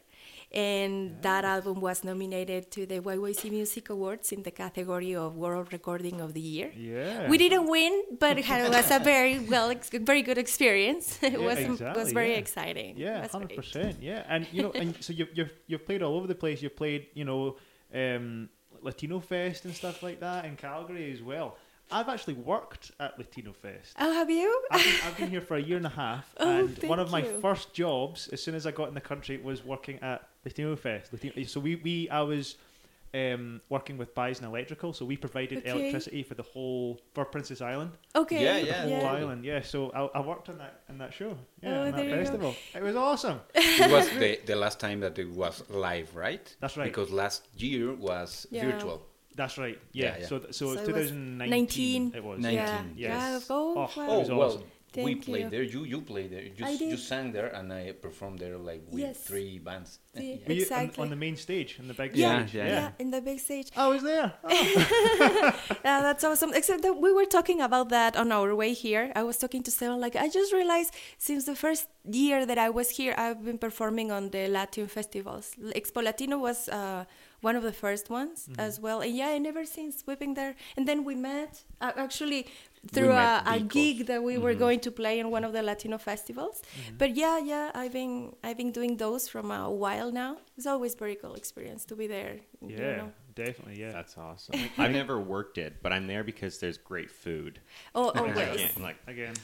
And 0.54 1.16
that 1.22 1.44
album 1.44 1.80
was 1.80 2.04
nominated 2.04 2.70
to 2.70 2.86
the 2.86 3.00
YYC 3.00 3.50
Music 3.50 3.90
Awards 3.90 4.30
in 4.32 4.42
the 4.44 4.50
category 4.52 5.14
of 5.14 5.36
World 5.36 5.72
Recording 5.72 6.20
of 6.20 6.32
the 6.32 6.40
Year. 6.40 6.70
Yeah. 6.76 7.28
We 7.28 7.36
didn't 7.38 7.66
win, 7.68 8.04
but 8.20 8.38
it 8.38 8.46
was 8.48 8.90
a 8.90 9.00
very 9.00 9.38
well, 9.52 9.68
ex- 9.70 9.90
very 9.90 10.22
good 10.22 10.38
experience. 10.38 11.18
It 11.22 11.32
Yeah, 11.32 11.38
was 11.38 11.58
exactly, 11.58 12.02
was 12.02 12.12
very 12.12 12.32
yeah. 12.32 12.44
exciting. 12.44 12.92
Yeah, 12.96 13.26
hundred 13.28 13.56
percent. 13.56 13.96
Yeah, 14.00 14.24
and 14.28 14.46
you 14.52 14.62
know, 14.62 14.72
and 14.72 14.94
so 15.02 15.12
you've 15.12 15.30
you've 15.34 15.52
you've 15.66 15.84
played 15.84 16.02
all 16.02 16.16
over 16.18 16.28
the 16.28 16.34
place. 16.44 16.62
You've 16.62 16.76
played, 16.76 17.08
you 17.14 17.24
know, 17.24 17.56
um, 17.92 18.48
Latino 18.80 19.18
Fest 19.20 19.64
and 19.64 19.74
stuff 19.74 20.02
like 20.02 20.20
that 20.20 20.44
in 20.44 20.54
Calgary 20.56 21.12
as 21.12 21.20
well. 21.22 21.56
I've 21.90 22.08
actually 22.08 22.34
worked 22.34 22.92
at 23.00 23.18
Latino 23.18 23.52
Fest. 23.52 23.94
Oh, 23.98 24.12
have 24.12 24.30
you? 24.30 24.48
I've 24.70 24.82
been, 24.84 24.94
I've 25.06 25.16
been 25.18 25.30
here 25.30 25.40
for 25.42 25.56
a 25.56 25.62
year 25.62 25.76
and 25.76 25.86
a 25.86 25.96
half, 26.04 26.24
Oh, 26.38 26.48
and 26.48 26.78
one 26.84 26.98
of 27.00 27.10
my 27.10 27.22
you. 27.24 27.40
first 27.40 27.74
jobs, 27.74 28.28
as 28.28 28.42
soon 28.42 28.54
as 28.54 28.66
I 28.66 28.70
got 28.70 28.88
in 28.88 28.94
the 28.94 29.02
country, 29.12 29.36
was 29.36 29.64
working 29.64 29.98
at 30.00 30.22
Latino 30.44 30.76
Fest. 30.76 31.12
Latino, 31.12 31.42
so 31.46 31.60
we, 31.60 31.76
we 31.76 32.08
I 32.10 32.20
was 32.22 32.56
um, 33.14 33.60
working 33.68 33.96
with 33.96 34.14
Bison 34.14 34.44
Electrical, 34.44 34.92
so 34.92 35.04
we 35.04 35.16
provided 35.16 35.58
Okay. 35.58 35.70
electricity 35.70 36.22
for 36.24 36.34
the 36.34 36.42
whole 36.42 37.00
for 37.14 37.24
Prince's 37.24 37.62
Island, 37.62 37.92
Okay. 38.16 38.42
Yeah, 38.42 38.56
yeah. 38.56 38.64
the 38.84 38.90
whole 38.90 39.00
Yeah. 39.02 39.12
island. 39.12 39.44
Yeah, 39.44 39.62
so 39.62 39.90
I, 39.92 40.18
I 40.18 40.20
worked 40.20 40.48
on 40.48 40.58
that 40.58 40.80
on 40.90 40.98
that 40.98 41.14
show. 41.14 41.36
Yeah, 41.62 41.70
Oh, 41.70 41.80
on 41.82 41.90
that 41.92 41.96
there 41.96 42.10
go. 42.10 42.16
festival. 42.24 42.54
It 42.74 42.82
was 42.82 42.96
awesome. 42.96 43.40
it 43.54 43.90
was 43.90 44.08
the, 44.10 44.40
the 44.46 44.56
last 44.56 44.80
time 44.80 44.98
that 45.00 45.16
it 45.18 45.30
was 45.30 45.62
live, 45.70 46.14
right? 46.16 46.44
That's 46.60 46.76
right. 46.76 46.84
Because 46.86 47.10
last 47.10 47.46
year 47.56 47.94
was 47.94 48.46
Yeah. 48.50 48.70
virtual. 48.70 49.06
That's 49.36 49.58
right. 49.58 49.78
Yeah. 49.92 50.04
Yeah, 50.06 50.16
yeah. 50.20 50.26
So 50.26 50.38
th- 50.38 50.54
so, 50.54 50.66
So 50.66 50.72
it 50.72 50.78
was 50.80 50.88
it 50.88 50.94
was 50.94 51.10
2019. 51.10 51.50
19. 51.50 52.12
It 52.14 52.24
was. 52.24 52.38
19. 52.40 52.58
Yeah. 52.58 52.82
Yes. 52.96 53.46
Yeah. 53.48 53.56
Oh, 53.56 53.74
Oh, 53.76 53.90
wow. 53.96 54.04
it 54.04 54.08
Oh 54.10 54.18
was 54.20 54.28
well, 54.30 54.64
awesome. 54.96 55.04
we 55.04 55.14
Thank 55.14 55.24
played 55.26 55.44
you. 55.44 55.50
there. 55.50 55.62
You 55.62 55.84
you 55.84 56.00
played 56.00 56.30
there. 56.30 56.42
You 56.58 56.64
I 56.64 56.72
s- 56.74 56.80
you 56.80 56.96
sang 56.96 57.32
there, 57.32 57.48
and 57.58 57.72
I 57.72 57.92
performed 57.92 58.38
there 58.38 58.56
like 58.58 58.82
with 58.90 59.00
Yes. 59.06 59.16
three 59.28 59.58
bands. 59.58 59.98
See, 60.14 60.40
Were 60.46 60.52
you 60.54 60.62
on, 60.62 60.68
exactly. 60.68 61.02
on 61.02 61.08
the 61.10 61.16
main 61.16 61.36
stage, 61.36 61.70
in 61.80 61.86
the 61.88 61.94
big 61.94 62.14
yeah, 62.14 62.46
stage? 62.46 62.54
yeah, 62.54 62.66
yeah, 62.66 62.90
in 63.02 63.10
the 63.10 63.20
big 63.20 63.38
stage. 63.40 63.68
I 63.76 63.86
was 63.88 64.02
there. 64.02 64.32
Oh. 64.44 65.52
Yeah, 65.84 66.00
that's 66.02 66.24
awesome. 66.24 66.52
Except 66.54 66.82
that 66.82 66.94
we 67.00 67.12
were 67.12 67.24
talking 67.26 67.60
about 67.60 67.88
that 67.90 68.16
on 68.16 68.32
our 68.32 68.54
way 68.54 68.72
here. 68.72 69.12
I 69.14 69.22
was 69.22 69.36
talking 69.38 69.62
to 69.64 69.70
Stefan, 69.70 70.00
like, 70.00 70.16
I 70.16 70.28
just 70.28 70.52
realized 70.52 70.94
since 71.18 71.44
the 71.44 71.54
first 71.54 71.88
year 72.10 72.46
that 72.46 72.58
I 72.58 72.70
was 72.70 72.90
here, 72.90 73.14
I've 73.18 73.44
been 73.44 73.58
performing 73.58 74.10
on 74.10 74.30
the 74.30 74.48
Latin 74.48 74.86
festivals. 74.86 75.52
Expo 75.80 76.02
Latino 76.02 76.38
was 76.38 76.68
uh, 76.68 77.04
one 77.40 77.56
of 77.56 77.62
the 77.62 77.72
first 77.72 78.10
ones 78.10 78.46
Mm-hmm. 78.48 78.60
as 78.60 78.80
well. 78.80 79.00
And 79.00 79.14
yeah, 79.16 79.28
I 79.28 79.38
never 79.38 79.64
since 79.64 80.04
we've 80.06 80.18
been 80.18 80.34
there. 80.34 80.54
And 80.76 80.86
then 80.88 81.04
we 81.04 81.14
met, 81.14 81.62
uh, 81.80 81.92
actually, 81.96 82.46
through 82.92 83.12
a, 83.12 83.42
a 83.46 83.60
gig 83.60 84.06
that 84.06 84.22
we 84.22 84.38
were 84.38 84.54
Mhm. 84.54 84.58
going 84.58 84.80
to 84.80 84.90
play 84.90 85.18
in 85.18 85.30
one 85.30 85.44
of 85.44 85.52
the 85.52 85.62
Latino 85.62 85.98
festivals. 85.98 86.62
Mm-hmm. 86.62 86.96
But 86.98 87.16
yeah, 87.16 87.38
yeah, 87.38 87.70
I've 87.74 87.92
been 87.92 88.34
I've 88.44 88.56
been 88.56 88.72
doing 88.72 88.96
those 88.96 89.28
from 89.28 89.50
a 89.50 89.70
while 89.70 90.10
now. 90.12 90.38
It's 90.56 90.66
always 90.66 90.94
very 90.94 91.16
cool 91.16 91.34
experience 91.34 91.84
to 91.86 91.96
be 91.96 92.06
there. 92.06 92.34
you 92.60 92.76
Yeah, 92.76 92.96
know. 92.96 93.12
Definitely. 93.34 93.80
Yeah. 93.80 93.92
That's 93.92 94.16
awesome. 94.18 94.58
I've 94.78 94.90
never 94.92 95.18
worked 95.20 95.58
it, 95.58 95.76
but 95.82 95.92
I'm 95.92 96.06
there 96.06 96.22
because 96.24 96.58
there's 96.58 96.78
great 96.78 97.10
food. 97.10 97.60
Oh, 97.94 98.10
I 98.14 98.18
always. 98.20 98.34
can't, 98.36 98.80
like 98.82 98.96
Again. 99.06 99.34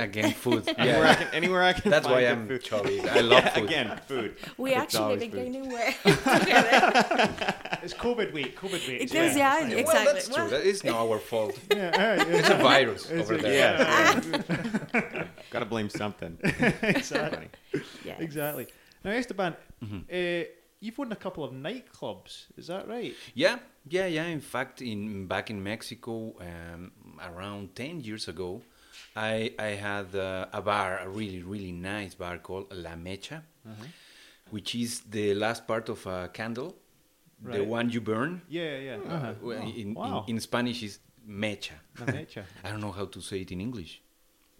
Again, 0.00 0.32
food. 0.44 0.68
anywhere 0.78 1.06
I 1.06 1.14
can, 1.14 1.28
anywhere 1.34 1.62
I 1.62 1.72
can. 1.72 1.90
that's 1.90 2.06
why 2.06 2.20
I'm 2.26 2.46
food. 2.48 2.62
chubby. 2.62 3.00
I 3.00 3.20
love 3.20 3.44
food. 3.50 3.64
Again, 3.64 4.00
food. 4.06 4.36
We 4.58 4.70
It's 4.72 4.80
actually 4.80 5.00
always 5.02 5.20
been 5.20 5.30
food. 5.30 5.36
gaining 5.36 5.68
weight. 5.72 5.96
It's 7.82 7.94
COVID 7.94 8.32
week. 8.32 8.56
COVID 8.56 8.86
week. 8.86 9.00
It 9.02 9.10
so 9.10 9.20
is, 9.22 9.36
yeah, 9.36 9.58
it's 9.66 9.74
exactly. 9.74 9.84
Well, 10.04 10.14
that's 10.14 10.28
true. 10.28 10.36
Well- 10.36 10.48
That 10.50 10.62
is 10.64 10.84
not 10.84 10.94
our 11.00 11.18
fault. 11.18 11.58
Yeah, 11.70 11.90
yeah, 11.92 12.24
It's 12.28 12.48
a 12.48 12.54
virus 12.58 13.10
It's 13.10 13.22
over 13.28 13.34
a- 13.34 13.42
there. 13.42 14.20
yeah. 14.94 15.24
Gotta 15.50 15.64
blame 15.66 15.88
something. 15.90 16.38
exactly. 16.82 17.48
Yes. 18.04 18.20
Exactly. 18.20 18.66
Now, 19.04 19.10
Esteban, 19.12 19.56
Mm-hmm. 19.84 19.96
uh, 20.12 20.44
you've 20.82 20.98
won 20.98 21.10
a 21.12 21.16
couple 21.24 21.42
of 21.44 21.52
nightclubs. 21.52 22.32
Is 22.60 22.66
that 22.72 22.84
right? 22.94 23.14
Yeah, 23.34 23.56
yeah, 23.96 24.06
yeah. 24.16 24.26
In 24.26 24.40
fact, 24.54 24.82
in 24.82 25.26
back 25.26 25.46
in 25.50 25.58
Mexico, 25.62 26.14
um, 26.48 26.92
around 27.30 27.74
ten 27.74 28.00
years 28.08 28.28
ago, 28.28 28.50
I 29.16 29.34
I 29.58 29.70
had 29.88 30.08
uh, 30.14 30.46
a 30.52 30.60
bar, 30.70 30.90
a 31.06 31.08
really 31.08 31.42
really 31.52 31.72
nice 31.72 32.14
bar 32.14 32.36
called 32.38 32.66
La 32.72 32.94
Mecha, 33.06 33.38
which 34.50 34.74
is 34.74 35.00
the 35.16 35.34
last 35.34 35.66
part 35.66 35.88
of 35.88 36.06
a 36.06 36.28
candle, 36.38 36.70
the 37.42 37.62
one 37.64 37.90
you 37.90 38.00
burn. 38.00 38.42
Yeah, 38.48 38.78
yeah. 38.88 38.96
Uh, 38.96 39.14
Uh-huh. 39.14 39.80
in, 39.82 39.94
wow. 39.94 40.24
in 40.28 40.34
in 40.36 40.40
Spanish 40.40 40.82
is 40.82 40.98
mecha. 41.26 41.76
La 42.00 42.06
mecha. 42.06 42.42
I 42.64 42.70
don't 42.70 42.80
know 42.80 42.92
how 43.00 43.06
to 43.06 43.20
say 43.20 43.40
it 43.40 43.50
in 43.52 43.60
English. 43.60 44.00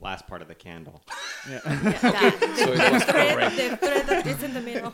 Last 0.02 0.26
part 0.26 0.42
of 0.42 0.48
the 0.48 0.54
candle. 0.54 1.00
Yeah. 1.48 1.60
Yeah, 1.64 1.72
that- 2.16 2.36
the, 2.40 2.56
So 2.56 2.72
it 2.72 2.92
was 2.92 3.04
thread, 3.04 3.34
correct. 3.34 3.56
the 3.56 3.76
thread 3.86 4.06
that 4.06 4.26
is 4.26 4.42
in 4.42 4.52
the 4.54 4.60
middle. 4.60 4.92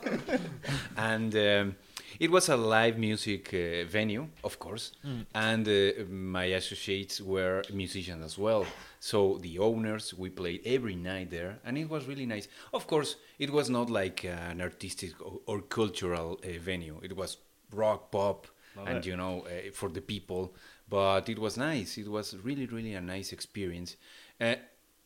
and 0.97 1.35
um, 1.35 1.77
it 2.21 2.31
was 2.31 2.49
a 2.49 2.57
live 2.57 2.99
music 2.99 3.55
uh, 3.55 3.85
venue, 3.89 4.29
of 4.45 4.59
course, 4.59 4.93
and 5.35 5.67
uh, 5.69 6.05
my 6.11 6.45
associates 6.61 7.21
were 7.21 7.63
musicians 7.73 8.25
as 8.25 8.37
well. 8.39 8.67
So 9.01 9.39
the 9.41 9.59
owners, 9.59 10.13
we 10.13 10.29
played 10.31 10.61
every 10.67 10.97
night 10.97 11.31
there, 11.31 11.59
and 11.65 11.79
it 11.79 11.89
was 11.89 12.07
really 12.07 12.27
nice. 12.27 12.49
Of 12.75 12.87
course, 12.87 13.17
it 13.39 13.51
was 13.51 13.71
not 13.71 13.89
like 13.91 14.25
uh, 14.25 14.51
an 14.53 14.61
artistic 14.61 15.13
or, 15.25 15.41
or 15.47 15.61
cultural 15.63 16.39
uh, 16.45 16.59
venue. 16.61 17.01
It 17.03 17.17
was 17.17 17.37
rock, 17.73 18.11
pop, 18.11 18.47
Love 18.77 18.89
and 18.89 18.99
it. 18.99 19.07
you 19.07 19.17
know, 19.17 19.47
uh, 19.47 19.71
for 19.73 19.89
the 19.89 20.01
people. 20.03 20.55
But 20.91 21.29
it 21.29 21.39
was 21.39 21.57
nice. 21.57 21.99
It 21.99 22.09
was 22.09 22.35
really, 22.43 22.67
really 22.67 22.95
a 22.95 23.01
nice 23.01 23.33
experience. 23.33 23.97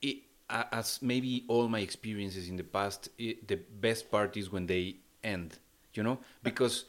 It, 0.03 0.19
as 0.51 1.01
maybe 1.01 1.45
all 1.49 1.69
my 1.69 1.81
experiences 1.81 2.49
in 2.49 2.57
the 2.57 2.65
past, 2.65 3.09
it, 3.19 3.49
the 3.49 3.57
best 3.57 4.11
part 4.11 4.37
is 4.37 4.53
when 4.53 4.67
they 4.67 4.97
end, 5.25 5.59
you 5.95 6.03
know, 6.03 6.19
because 6.43 6.85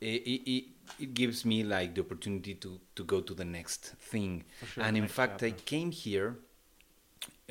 it, 0.00 0.22
it, 0.26 0.64
it, 0.98 1.14
gives 1.14 1.44
me 1.44 1.62
like 1.62 1.94
the 1.94 2.00
opportunity 2.00 2.54
to, 2.54 2.80
to 2.96 3.04
go 3.04 3.20
to 3.20 3.34
the 3.34 3.44
next 3.44 3.92
thing. 4.00 4.44
Sure, 4.74 4.84
and 4.84 4.96
in 4.96 5.08
fact, 5.08 5.42
I 5.42 5.50
came 5.50 5.90
here 5.90 6.36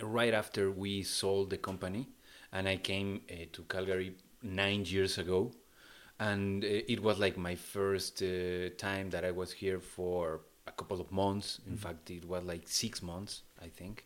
right 0.01 0.33
after 0.33 0.71
we 0.71 1.03
sold 1.03 1.49
the 1.49 1.57
company, 1.57 2.07
and 2.51 2.67
I 2.67 2.77
came 2.77 3.21
uh, 3.29 3.45
to 3.53 3.61
Calgary 3.63 4.15
nine 4.41 4.85
years 4.85 5.17
ago, 5.17 5.51
and 6.19 6.63
uh, 6.63 6.67
it 6.67 7.01
was 7.01 7.19
like 7.19 7.37
my 7.37 7.55
first 7.55 8.21
uh, 8.21 8.69
time 8.77 9.09
that 9.11 9.23
I 9.23 9.31
was 9.31 9.51
here 9.51 9.79
for 9.79 10.41
a 10.67 10.71
couple 10.71 10.99
of 10.99 11.11
months. 11.11 11.59
In 11.67 11.77
fact, 11.77 12.09
it 12.11 12.27
was 12.27 12.43
like 12.43 12.63
six 12.65 13.01
months, 13.01 13.41
I 13.61 13.67
think. 13.67 14.05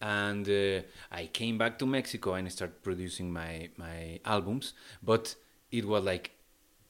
And 0.00 0.48
uh, 0.48 0.82
I 1.10 1.26
came 1.32 1.56
back 1.58 1.78
to 1.78 1.86
Mexico 1.86 2.34
and 2.34 2.46
I 2.46 2.50
started 2.50 2.82
producing 2.82 3.32
my 3.32 3.70
my 3.76 4.20
albums, 4.24 4.74
but 5.02 5.34
it 5.70 5.84
was 5.86 6.04
like 6.04 6.30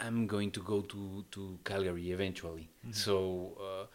I'm 0.00 0.26
going 0.26 0.50
to 0.52 0.60
go 0.60 0.80
to 0.82 1.24
to 1.30 1.58
Calgary 1.64 2.10
eventually. 2.10 2.68
So 2.90 3.56
uh, 3.60 3.86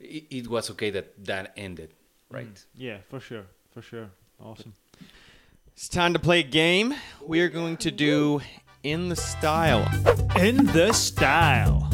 it, 0.00 0.24
it 0.30 0.48
was 0.48 0.70
okay 0.70 0.90
that 0.90 1.24
that 1.24 1.52
ended, 1.56 1.90
right? 2.30 2.64
Yeah, 2.76 2.98
for 3.08 3.20
sure. 3.20 3.46
For 3.72 3.82
sure. 3.82 4.10
Awesome. 4.40 4.74
It's 5.74 5.88
time 5.88 6.12
to 6.12 6.18
play 6.18 6.40
a 6.40 6.42
game. 6.50 6.94
We 7.26 7.40
are 7.40 7.48
going 7.48 7.76
to 7.78 7.90
do 7.90 8.40
in 8.82 9.08
the 9.08 9.16
style. 9.16 9.86
In 10.36 10.66
the 10.66 10.92
style. 10.92 11.88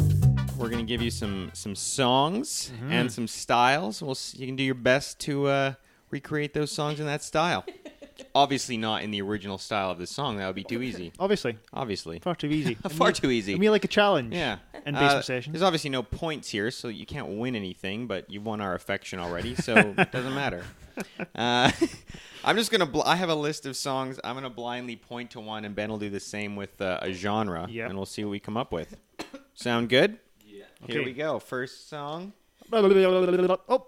We're 0.56 0.68
going 0.70 0.86
to 0.86 0.92
give 0.92 1.02
you 1.02 1.10
some 1.10 1.50
some 1.54 1.74
songs 1.74 2.70
Mm-hmm. 2.74 2.92
and 2.92 3.12
some 3.12 3.26
styles. 3.26 4.02
We'll 4.02 4.12
s- 4.12 4.34
you 4.38 4.46
can 4.46 4.56
do 4.56 4.62
your 4.64 4.74
best 4.92 5.18
to 5.20 5.46
uh, 5.46 5.74
recreate 6.14 6.54
those 6.54 6.70
songs 6.72 7.00
in 7.00 7.06
that 7.06 7.22
style. 7.22 7.64
Obviously, 8.34 8.76
not 8.76 9.02
in 9.02 9.10
the 9.10 9.20
original 9.20 9.58
style 9.58 9.90
of 9.90 9.98
the 9.98 10.06
song. 10.06 10.36
That 10.36 10.46
would 10.46 10.54
be 10.54 10.62
too 10.62 10.80
easy. 10.82 11.12
Obviously, 11.18 11.58
Obviously, 11.72 12.20
far 12.20 12.36
too 12.36 12.46
easy. 12.46 12.74
far 12.88 13.10
too 13.10 13.30
easy. 13.30 13.54
I 13.54 13.58
mean, 13.58 13.72
like 13.72 13.84
a 13.84 13.88
challenge. 13.88 14.32
Yeah. 14.32 14.58
And 14.86 14.96
Uh, 14.96 15.16
basement. 15.16 15.46
There's 15.50 15.62
obviously 15.62 15.90
no 15.90 16.02
points 16.04 16.48
here, 16.50 16.70
so 16.70 16.86
you 16.88 17.06
can't 17.06 17.26
win 17.38 17.56
anything, 17.56 18.06
but 18.06 18.30
you 18.30 18.40
won 18.40 18.60
our 18.60 18.74
affection 18.74 19.18
already, 19.18 19.56
so 19.56 19.74
it 19.98 20.12
doesn't 20.12 20.34
matter. 20.34 20.62
Uh, 21.34 21.72
I'm 22.44 22.56
just 22.56 22.70
going 22.70 22.80
to, 22.80 22.86
bl- 22.86 23.02
I 23.02 23.16
have 23.16 23.30
a 23.30 23.34
list 23.34 23.66
of 23.66 23.76
songs. 23.76 24.20
I'm 24.22 24.34
going 24.34 24.44
to 24.44 24.50
blindly 24.50 24.94
point 24.94 25.32
to 25.32 25.40
one, 25.40 25.64
and 25.64 25.74
Ben 25.74 25.90
will 25.90 25.98
do 25.98 26.10
the 26.10 26.20
same 26.20 26.54
with 26.54 26.80
uh, 26.80 26.98
a 27.02 27.12
genre, 27.12 27.66
Yep. 27.68 27.88
and 27.88 27.96
we'll 27.98 28.06
see 28.06 28.22
what 28.24 28.30
we 28.30 28.38
come 28.38 28.56
up 28.56 28.72
with. 28.72 28.96
Sound 29.54 29.88
good? 29.88 30.18
Yeah. 30.46 30.64
Here 30.86 31.00
Okay. 31.00 31.04
we 31.04 31.12
go. 31.14 31.40
First 31.40 31.88
song 31.88 32.32
Oh, 32.72 33.86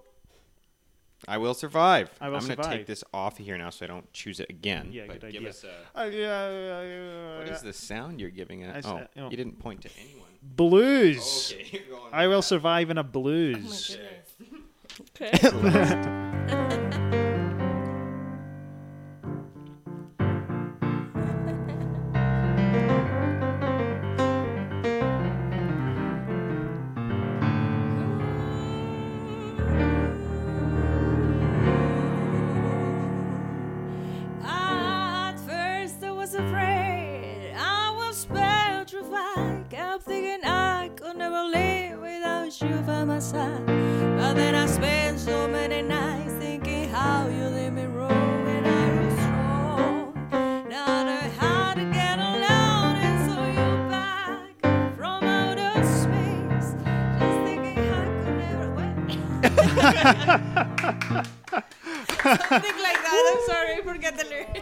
I 1.29 1.39
Will 1.39 1.55
Survive. 1.55 2.11
I 2.21 2.29
Will 2.29 2.37
am 2.39 2.47
going 2.47 2.57
to 2.57 2.63
take 2.69 2.87
this 2.87 3.03
off 3.13 3.39
of 3.39 3.45
here 3.45 3.59
now 3.59 3.71
so 3.71 3.85
I 3.85 3.89
don't 3.89 4.11
choose 4.13 4.39
it 4.41 4.49
again. 4.51 4.89
Yeah, 4.93 5.05
but 5.09 5.21
good 5.21 5.33
give 5.33 5.41
idea. 5.41 5.51
us 5.51 5.65
a. 5.65 6.01
uh, 6.01 6.05
yeah, 6.05 6.51
yeah, 6.51 6.83
yeah, 6.83 7.39
What 7.39 7.47
yeah. 7.49 7.55
is 7.55 7.63
the 7.63 7.73
sound 7.73 8.21
you're 8.21 8.31
giving 8.31 8.61
it? 8.61 8.75
I 8.75 8.79
s- 8.79 8.85
Oh, 8.87 8.97
uh, 8.99 9.07
you 9.17 9.25
you 9.31 9.37
didn't 9.37 9.59
point 9.59 9.81
to 9.83 9.89
anyone. 10.01 10.29
blues. 10.43 11.53
Okay, 11.55 11.83
I 12.13 12.27
will 12.29 12.41
that. 12.41 12.43
survive 12.47 12.91
in 12.91 12.99
a 12.99 13.01
Oh 13.01 13.05
my 13.05 13.09
blues. 13.11 13.97
goodness. 13.97 14.35
Okay. 15.21 16.23
Something 62.23 62.79
like 62.83 63.03
that. 63.03 63.33
I'm 63.39 63.47
sorry, 63.55 63.75
I 63.75 63.81
forget 63.85 64.19
the 64.19 64.25
lyrics. 64.25 64.61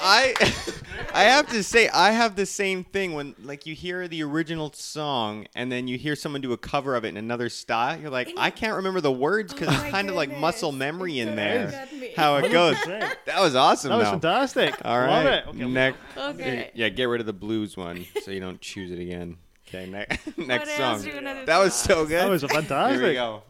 I 0.00 0.34
I 1.14 1.24
have 1.24 1.48
to 1.50 1.62
say 1.62 1.88
I 1.88 2.10
have 2.10 2.34
the 2.36 2.46
same 2.46 2.84
thing 2.84 3.14
when 3.14 3.34
like 3.42 3.66
you 3.66 3.74
hear 3.74 4.08
the 4.08 4.22
original 4.22 4.72
song 4.74 5.46
and 5.54 5.70
then 5.70 5.86
you 5.88 5.96
hear 5.96 6.16
someone 6.16 6.40
do 6.40 6.52
a 6.52 6.56
cover 6.58 6.94
of 6.96 7.04
it 7.04 7.08
in 7.08 7.16
another 7.16 7.48
style. 7.48 7.98
You're 7.98 8.10
like, 8.10 8.32
I 8.36 8.50
can't 8.50 8.76
remember 8.76 9.00
the 9.00 9.12
words 9.12 9.52
because 9.52 9.68
Oh 9.68 9.72
it's 9.82 9.90
kind 9.90 10.08
of 10.08 10.16
like 10.16 10.36
muscle 10.38 10.72
memory 10.72 11.20
in 11.20 11.36
there. 11.36 11.86
me. 11.92 12.12
How 12.16 12.36
it 12.36 12.50
goes. 12.50 12.76
That 12.84 13.40
was 13.40 13.54
awesome. 13.54 13.90
That 13.90 13.96
was 13.96 14.06
though. 14.06 14.10
fantastic. 14.12 14.74
All 14.84 14.98
Love 14.98 15.24
right. 15.24 15.34
it. 15.34 15.46
Okay, 15.48 15.64
Next. 15.64 15.98
Okay. 16.16 16.70
Yeah, 16.74 16.88
get 16.88 17.04
rid 17.04 17.20
of 17.20 17.26
the 17.26 17.32
blues 17.32 17.76
one 17.76 18.04
so 18.24 18.30
you 18.30 18.40
don't 18.40 18.60
choose 18.60 18.90
it 18.90 18.98
again. 18.98 19.36
Okay, 19.68 19.86
ne- 19.90 20.06
next 20.46 20.70
song. 20.76 20.80
else 20.94 21.06
you 21.06 21.12
gonna 21.14 21.34
do 21.40 21.46
That 21.46 21.58
was 21.58 21.74
so 21.74 22.04
good. 22.04 22.20
That 22.22 22.28
was 22.30 22.42
fantastic. 22.42 22.68
Here 22.68 22.68
fantastic. 22.68 23.08
we 23.08 23.14
go. 23.14 23.42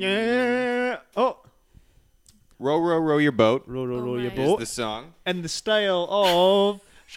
Yeah. 0.00 0.96
Oh. 1.16 1.36
Row, 2.58 2.78
row, 2.78 2.98
row 2.98 3.18
your 3.18 3.32
boat 3.32 3.64
Row, 3.66 3.84
row, 3.84 3.98
Oh 3.98 4.00
row 4.00 4.16
your 4.16 4.30
my. 4.30 4.36
is 4.42 4.48
boat. 4.48 4.60
the 4.60 4.66
song. 4.66 5.14
And 5.26 5.42
the 5.44 5.48
style 5.48 6.08
of. 6.10 6.80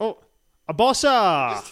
oh, 0.00 0.18
a 0.68 0.74
bossa. 0.74 1.62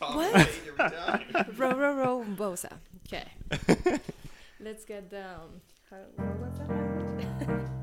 What? 0.00 0.50
row, 1.58 1.74
row, 1.74 1.94
row, 1.94 2.24
bossa. 2.36 2.72
Okay. 3.06 3.24
Let's 4.60 4.84
get 4.84 5.10
down. 5.10 5.60
Um, 5.90 5.98
how, 6.18 6.24
what 6.38 6.54
that? 6.58 7.82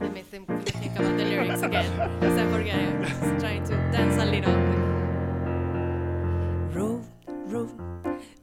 Let 0.00 0.12
me 0.12 0.22
think, 0.22 0.48
about 1.12 1.18
the 1.18 1.30
lyrics 1.30 1.62
again. 1.62 2.20
Because 2.20 2.38
I 2.38 2.50
forget. 2.50 2.76
I 2.76 3.32
was 3.32 3.42
trying 3.42 3.64
to 3.64 3.74
dance 3.92 4.22
a 4.22 4.24
little. 4.24 4.54
Row, 6.72 7.02
row, 7.46 7.68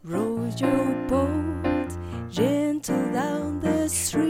row 0.04 0.50
your 0.58 1.08
boat 1.08 1.98
gentle 2.30 3.12
down 3.12 3.60
the 3.60 3.88
stream. 3.88 4.29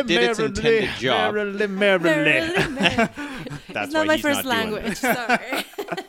It 0.00 0.06
did 0.06 0.22
its 0.30 0.38
intended 0.38 0.90
job. 0.98 1.34
Merrily, 1.34 1.66
merrily. 1.66 2.04
Merrily, 2.10 2.68
merrily. 2.72 3.08
That's 3.68 3.86
it's 3.86 3.92
not 3.92 3.94
why 3.94 4.04
my 4.04 4.12
he's 4.14 4.22
first 4.22 4.44
not 4.44 4.46
language. 4.46 4.84
it. 4.86 4.96
Sorry. 4.96 5.64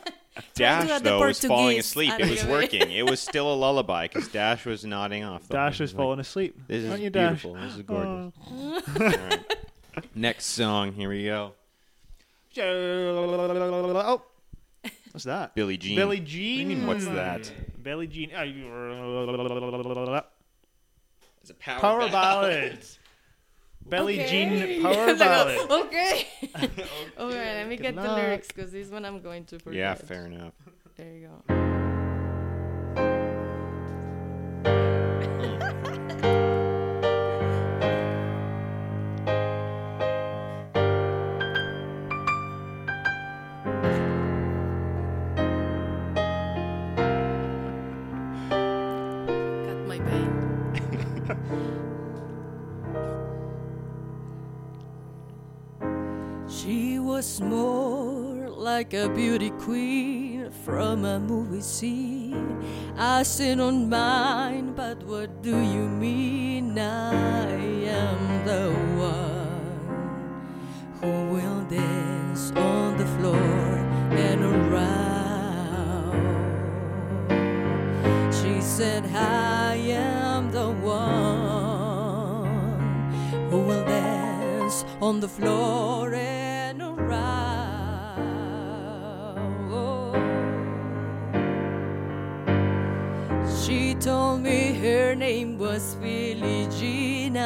Dash 0.54 0.90
add 0.90 1.04
the 1.04 1.10
though 1.10 1.20
was 1.20 1.40
falling 1.40 1.76
Portuguese 1.76 1.86
asleep. 1.86 2.12
It 2.18 2.30
was 2.30 2.44
working. 2.46 2.90
It 2.90 3.08
was 3.08 3.20
still 3.20 3.52
a 3.52 3.54
lullaby 3.54 4.08
because 4.08 4.26
Dash 4.28 4.66
was 4.66 4.84
nodding 4.84 5.22
off. 5.22 5.46
the 5.46 5.54
Dash 5.54 5.78
was 5.78 5.90
is 5.90 5.92
thing. 5.92 5.98
falling 5.98 6.18
asleep. 6.20 6.58
This 6.66 6.82
is 6.84 6.90
Aren't 6.90 7.02
you, 7.02 7.10
Dash? 7.10 7.42
beautiful. 7.42 7.62
This 7.62 7.76
is 7.76 7.82
gorgeous. 7.82 8.32
Oh. 8.50 8.82
All 9.00 9.08
right. 9.08 9.56
Next 10.14 10.46
song. 10.46 10.92
Here 10.92 11.08
we 11.08 11.24
go. 11.26 11.52
Oh. 12.60 14.22
What's 15.12 15.24
that? 15.24 15.54
Billie 15.54 15.76
Jean. 15.76 15.96
Billie 15.96 16.20
Jean. 16.20 16.68
mean, 16.68 16.86
what's 16.86 17.06
that? 17.06 17.52
Billie 17.82 18.06
Jean. 18.06 18.30
It's 21.40 21.50
a 21.50 21.54
power, 21.54 21.80
Power 21.80 22.08
ballads. 22.10 22.97
Billie 23.88 24.20
Okay. 24.20 24.48
Jean 24.48 24.82
power 24.82 25.14
ballad. 25.14 25.58
okay. 25.70 26.28
okay, 26.54 27.54
let 27.54 27.68
me 27.68 27.76
Good 27.76 27.82
get 27.82 27.96
the 27.96 28.12
lyrics 28.12 28.48
because 28.48 28.72
this 28.72 28.90
one 28.90 29.04
I'm 29.04 29.20
going 29.20 29.44
to 29.46 29.58
forget. 29.58 29.78
Yeah, 29.78 29.94
fair 29.94 30.26
enough. 30.26 30.54
There 30.96 31.12
you 31.12 31.28
go. 31.28 31.87
Like 58.78 58.94
a 58.94 59.08
beauty 59.08 59.50
queen 59.50 60.48
from 60.64 61.04
a 61.04 61.18
movie 61.18 61.60
scene. 61.60 62.62
I 62.96 63.24
sit 63.24 63.58
on 63.58 63.88
mine, 63.88 64.72
but 64.76 65.02
what 65.02 65.42
do 65.42 65.58
you 65.58 65.88
mean? 65.88 66.78
I 66.78 67.48
am 68.04 68.44
the 68.46 68.70
one 69.10 69.80
who 71.00 71.10
will 71.34 71.64
dance 71.64 72.52
on 72.52 72.96
the 72.96 73.06
floor 73.16 73.50
and 74.26 74.44
around. 74.44 74.94
She 78.32 78.60
said, 78.60 79.04
I 79.06 79.74
am 79.74 80.52
the 80.52 80.70
one 80.70 81.50
who 83.50 83.58
will 83.58 83.84
dance 83.84 84.84
on 85.00 85.18
the 85.18 85.28
floor 85.28 86.14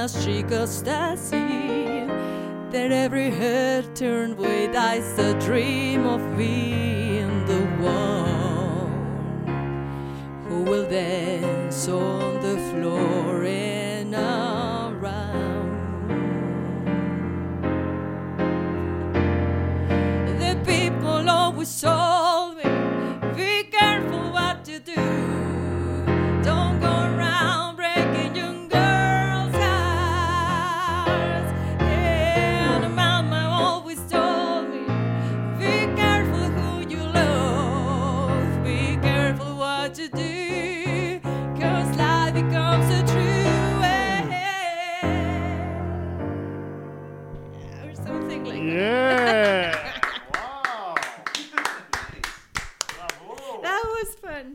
She 0.08 0.42
goes 0.42 0.82
dancing. 0.82 2.08
That 2.72 2.90
every 2.90 3.30
head 3.30 3.94
turned 3.94 4.36
with 4.36 4.74
eyes 4.74 5.16
a 5.16 5.38
dream 5.38 6.06
of 6.06 6.36
being 6.36 7.46
the 7.46 7.60
one 7.78 8.90
who 10.48 10.64
will 10.64 10.88
dance 10.88 11.86
on 11.86 12.40
the 12.40 12.56
floor 12.70 13.44
and 13.44 14.12
around. 14.12 15.70
The 20.40 20.56
people 20.66 21.30
always 21.30 21.80
told 21.80 22.21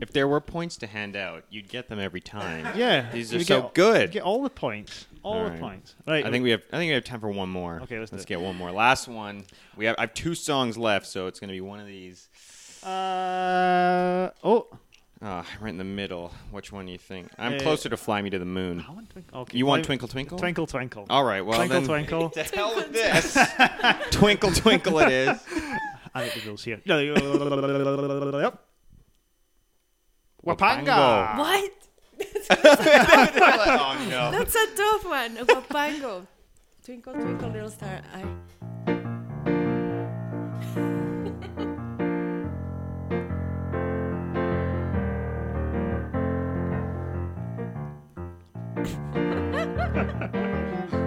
If 0.08 0.14
there 0.14 0.26
were 0.26 0.40
points 0.40 0.78
to 0.78 0.86
hand 0.86 1.16
out, 1.16 1.44
you'd 1.50 1.68
get 1.68 1.90
them 1.90 1.98
every 2.00 2.22
time. 2.22 2.66
Yeah. 2.78 3.10
These 3.12 3.30
you 3.30 3.40
are 3.40 3.44
so 3.44 3.62
get, 3.62 3.74
good. 3.74 4.08
You 4.08 4.12
get 4.14 4.22
all 4.22 4.42
the 4.42 4.48
points. 4.48 5.06
All 5.22 5.34
All 5.34 5.44
the 5.44 5.50
right. 5.50 5.60
points. 5.60 5.94
Right. 6.06 6.24
I 6.24 6.30
think 6.30 6.44
we 6.44 6.50
have. 6.52 6.62
I 6.72 6.78
think 6.78 6.88
we 6.88 6.94
have 6.94 7.04
time 7.04 7.20
for 7.20 7.28
one 7.28 7.50
more. 7.50 7.80
Okay, 7.82 7.98
let's 7.98 8.10
do 8.10 8.16
let's 8.16 8.24
it. 8.24 8.28
get 8.28 8.40
one 8.40 8.56
more. 8.56 8.72
Last 8.72 9.06
one. 9.06 9.44
We 9.76 9.84
have. 9.84 9.96
I 9.98 10.02
have 10.02 10.14
two 10.14 10.34
songs 10.34 10.78
left, 10.78 11.04
so 11.06 11.26
it's 11.26 11.38
gonna 11.40 11.52
be 11.52 11.60
one 11.60 11.78
of 11.78 11.86
these. 11.86 12.28
Uh. 12.82 14.30
Oh. 14.42 14.68
Ah, 15.20 15.44
right 15.60 15.68
in 15.68 15.76
the 15.76 15.84
middle. 15.84 16.32
Which 16.52 16.72
one 16.72 16.86
do 16.86 16.92
you 16.92 16.98
think? 16.98 17.28
I'm 17.36 17.54
Uh, 17.54 17.58
closer 17.58 17.90
to 17.90 17.96
"Fly 17.98 18.22
Me 18.22 18.30
to 18.30 18.38
the 18.38 18.44
Moon." 18.46 18.82
I 18.88 18.92
want 18.92 19.10
twinkle. 19.10 19.40
Okay. 19.42 19.58
You 19.58 19.66
want 19.66 19.80
fine. 19.80 19.86
"Twinkle 19.98 20.08
Twinkle"? 20.08 20.38
Twinkle, 20.38 20.66
twinkle. 20.66 21.04
All 21.10 21.24
right. 21.24 21.42
Well 21.44 21.58
twinkle, 21.58 21.80
then. 21.80 21.88
twinkle. 22.06 22.30
To 22.38 22.42
hell 22.44 22.74
with 22.76 22.92
this. 22.94 23.36
twinkle, 24.12 24.52
twinkle. 24.52 25.00
It 25.00 25.12
is. 25.12 25.42
I 26.14 26.26
think 26.26 26.42
the 26.42 26.48
rules 26.48 26.64
here. 26.64 26.80
yep. 26.86 28.64
Huapango. 30.44 31.38
What? 31.38 31.72
Oh, 34.20 34.30
That's 34.32 34.54
a 34.54 34.66
tough 34.74 35.04
one. 35.04 35.36
Huapango. 35.36 36.26
Twinkle, 36.84 37.12
twinkle, 37.14 37.50
little 37.50 37.70
star. 37.70 38.00
I... 38.14 38.24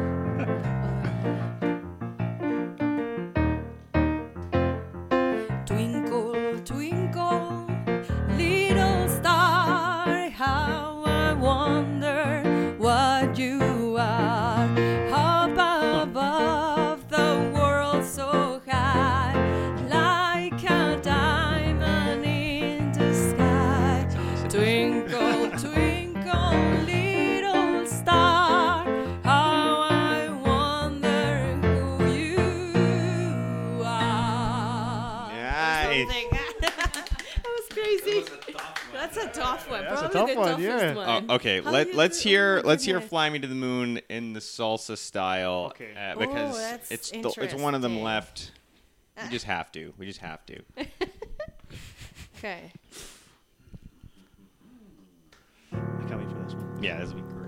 crazy. 37.72 38.24
That's 38.94 39.18
a 39.18 39.28
tough 39.30 39.70
one. 39.70 39.84
That's 39.86 40.02
a 40.02 40.10
Probably 40.10 40.20
tough 40.20 40.30
the 40.30 40.36
one, 40.40 40.50
toughest 40.62 40.86
yeah. 40.86 40.94
one. 40.96 41.26
Oh, 41.30 41.36
okay, 41.36 41.62
How 41.62 41.72
let 41.72 41.84
do 41.86 41.92
you 41.92 41.98
let's 41.98 42.22
do- 42.22 42.30
hear 42.30 42.62
let's 42.66 42.84
hear 42.84 42.96
goodness. 42.96 43.10
"Fly 43.10 43.30
Me 43.30 43.40
to 43.40 43.48
the 43.48 43.56
Moon" 43.56 44.02
in 44.10 44.34
the 44.34 44.40
salsa 44.42 44.98
style 44.98 45.68
Okay. 45.72 45.92
uh, 45.96 46.14
Oh, 46.16 46.20
because 46.20 46.58
that's 46.58 46.92
it's 46.92 47.12
the, 47.12 47.34
it's 47.38 47.54
one 47.56 47.76
of 47.76 47.82
them 47.82 47.94
interesting. 47.94 48.04
left. 48.04 48.52
We 49.24 49.30
just 49.30 49.46
have 49.46 49.72
to. 49.74 49.94
We 49.98 50.06
just 50.06 50.20
have 50.20 50.46
to. 50.48 50.62
Okay. 52.44 52.72
I 55.74 55.76
can't 56.08 56.20
wait 56.20 56.28
for 56.32 56.44
this 56.44 56.54
one. 56.56 56.80
Yeah, 56.82 57.00
this 57.00 57.14
would 57.14 57.28
be 57.28 57.34
great. 57.36 57.41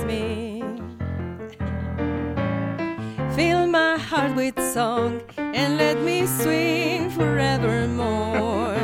Me. 0.00 0.62
Fill 3.36 3.66
my 3.66 3.98
heart 3.98 4.34
with 4.34 4.58
song 4.72 5.20
and 5.36 5.76
let 5.76 6.00
me 6.00 6.26
swing 6.26 7.10
forevermore. 7.10 8.76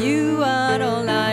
You 0.00 0.42
are 0.44 0.80
all 0.82 1.08
I 1.08 1.31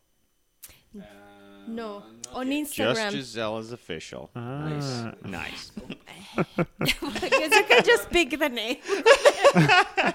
No, 1.66 1.96
uh, 1.96 2.02
on 2.34 2.50
Just 2.50 2.74
Instagram. 2.78 3.12
Gisela's 3.12 3.72
official. 3.72 4.30
Ah. 4.36 5.12
Nice. 5.24 5.72
Because 6.36 7.52
you 7.58 7.64
can 7.70 7.84
just 7.84 8.10
pick 8.10 8.30
the 8.38 8.48
name. 8.48 8.78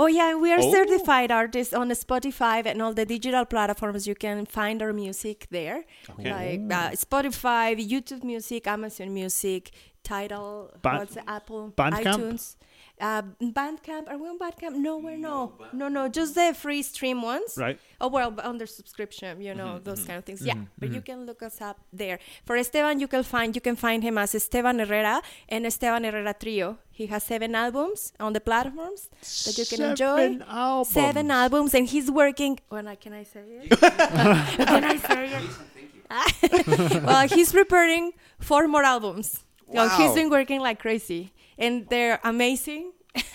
Oh 0.00 0.06
yeah, 0.06 0.34
we 0.36 0.52
are 0.52 0.60
Oh. 0.60 0.70
certified 0.72 1.32
artists 1.32 1.74
on 1.74 1.88
Spotify 1.90 2.64
and 2.64 2.80
all 2.80 2.94
the 2.94 3.04
digital 3.04 3.44
platforms. 3.44 4.06
You 4.06 4.14
can 4.14 4.46
find 4.46 4.80
our 4.80 4.92
music 4.92 5.48
there, 5.50 5.84
Okay. 6.10 6.30
like 6.30 6.60
uh, 6.72 6.90
Spotify, 6.94 7.74
YouTube 7.76 8.22
Music, 8.22 8.68
Amazon 8.68 9.12
Music, 9.12 9.72
Tidal, 10.04 10.70
Ba- 10.82 10.98
what's 10.98 11.14
the 11.14 11.28
Apple, 11.28 11.72
Bandcamp? 11.76 12.04
iTunes, 12.04 12.54
uh, 13.00 13.22
Bandcamp. 13.40 14.08
Are 14.10 14.18
we 14.18 14.28
on 14.28 14.38
Bandcamp? 14.38 14.74
No, 14.74 14.98
we're 14.98 15.16
no, 15.16 15.52
no, 15.72 15.88
no, 15.88 16.08
just 16.08 16.34
the 16.34 16.54
free 16.54 16.82
stream 16.82 17.22
ones. 17.22 17.54
Right. 17.56 17.78
Oh 18.00 18.08
well, 18.08 18.34
under 18.42 18.66
subscription, 18.66 19.40
you 19.40 19.54
know 19.54 19.74
Mm-hmm, 19.74 19.84
those 19.84 20.04
kind 20.04 20.18
of 20.18 20.24
things. 20.24 20.42
Yeah, 20.42 20.54
but 20.78 20.92
you 20.92 21.00
can 21.00 21.26
look 21.26 21.42
us 21.42 21.60
up 21.60 21.78
there. 21.92 22.18
For 22.44 22.56
Esteban, 22.56 23.00
you 23.00 23.08
can 23.08 23.22
find 23.22 23.54
you 23.54 23.60
can 23.60 23.76
find 23.76 24.02
him 24.02 24.18
as 24.18 24.34
Esteban 24.34 24.78
Herrera 24.78 25.20
and 25.48 25.66
Esteban 25.66 26.04
Herrera 26.04 26.34
Trio. 26.34 26.78
He 26.90 27.06
has 27.06 27.22
seven 27.22 27.54
albums 27.54 28.12
on 28.18 28.32
the 28.32 28.40
platforms 28.40 29.08
that 29.46 29.56
you 29.58 29.64
can 29.66 29.90
enjoy. 29.90 30.16
Seven 30.18 30.42
albums. 30.48 30.88
Seven 30.88 31.30
albums, 31.30 31.74
and 31.74 31.86
he's 31.86 32.10
working. 32.10 32.58
When 32.68 32.88
I 32.88 32.94
can 32.96 33.12
I 33.12 33.22
say 33.24 33.40
it? 33.46 33.70
can 34.70 34.84
I 34.84 34.96
say 34.96 35.30
it? 35.38 35.42
well, 37.04 37.28
he's 37.28 37.52
preparing 37.52 38.12
four 38.40 38.66
more 38.68 38.82
albums. 38.84 39.44
Well, 39.66 39.88
he's 39.98 40.08
Wow. 40.10 40.14
been 40.14 40.30
working 40.30 40.60
like 40.60 40.78
crazy, 40.78 41.32
and 41.58 41.88
they're 41.88 42.20
amazing. 42.24 42.92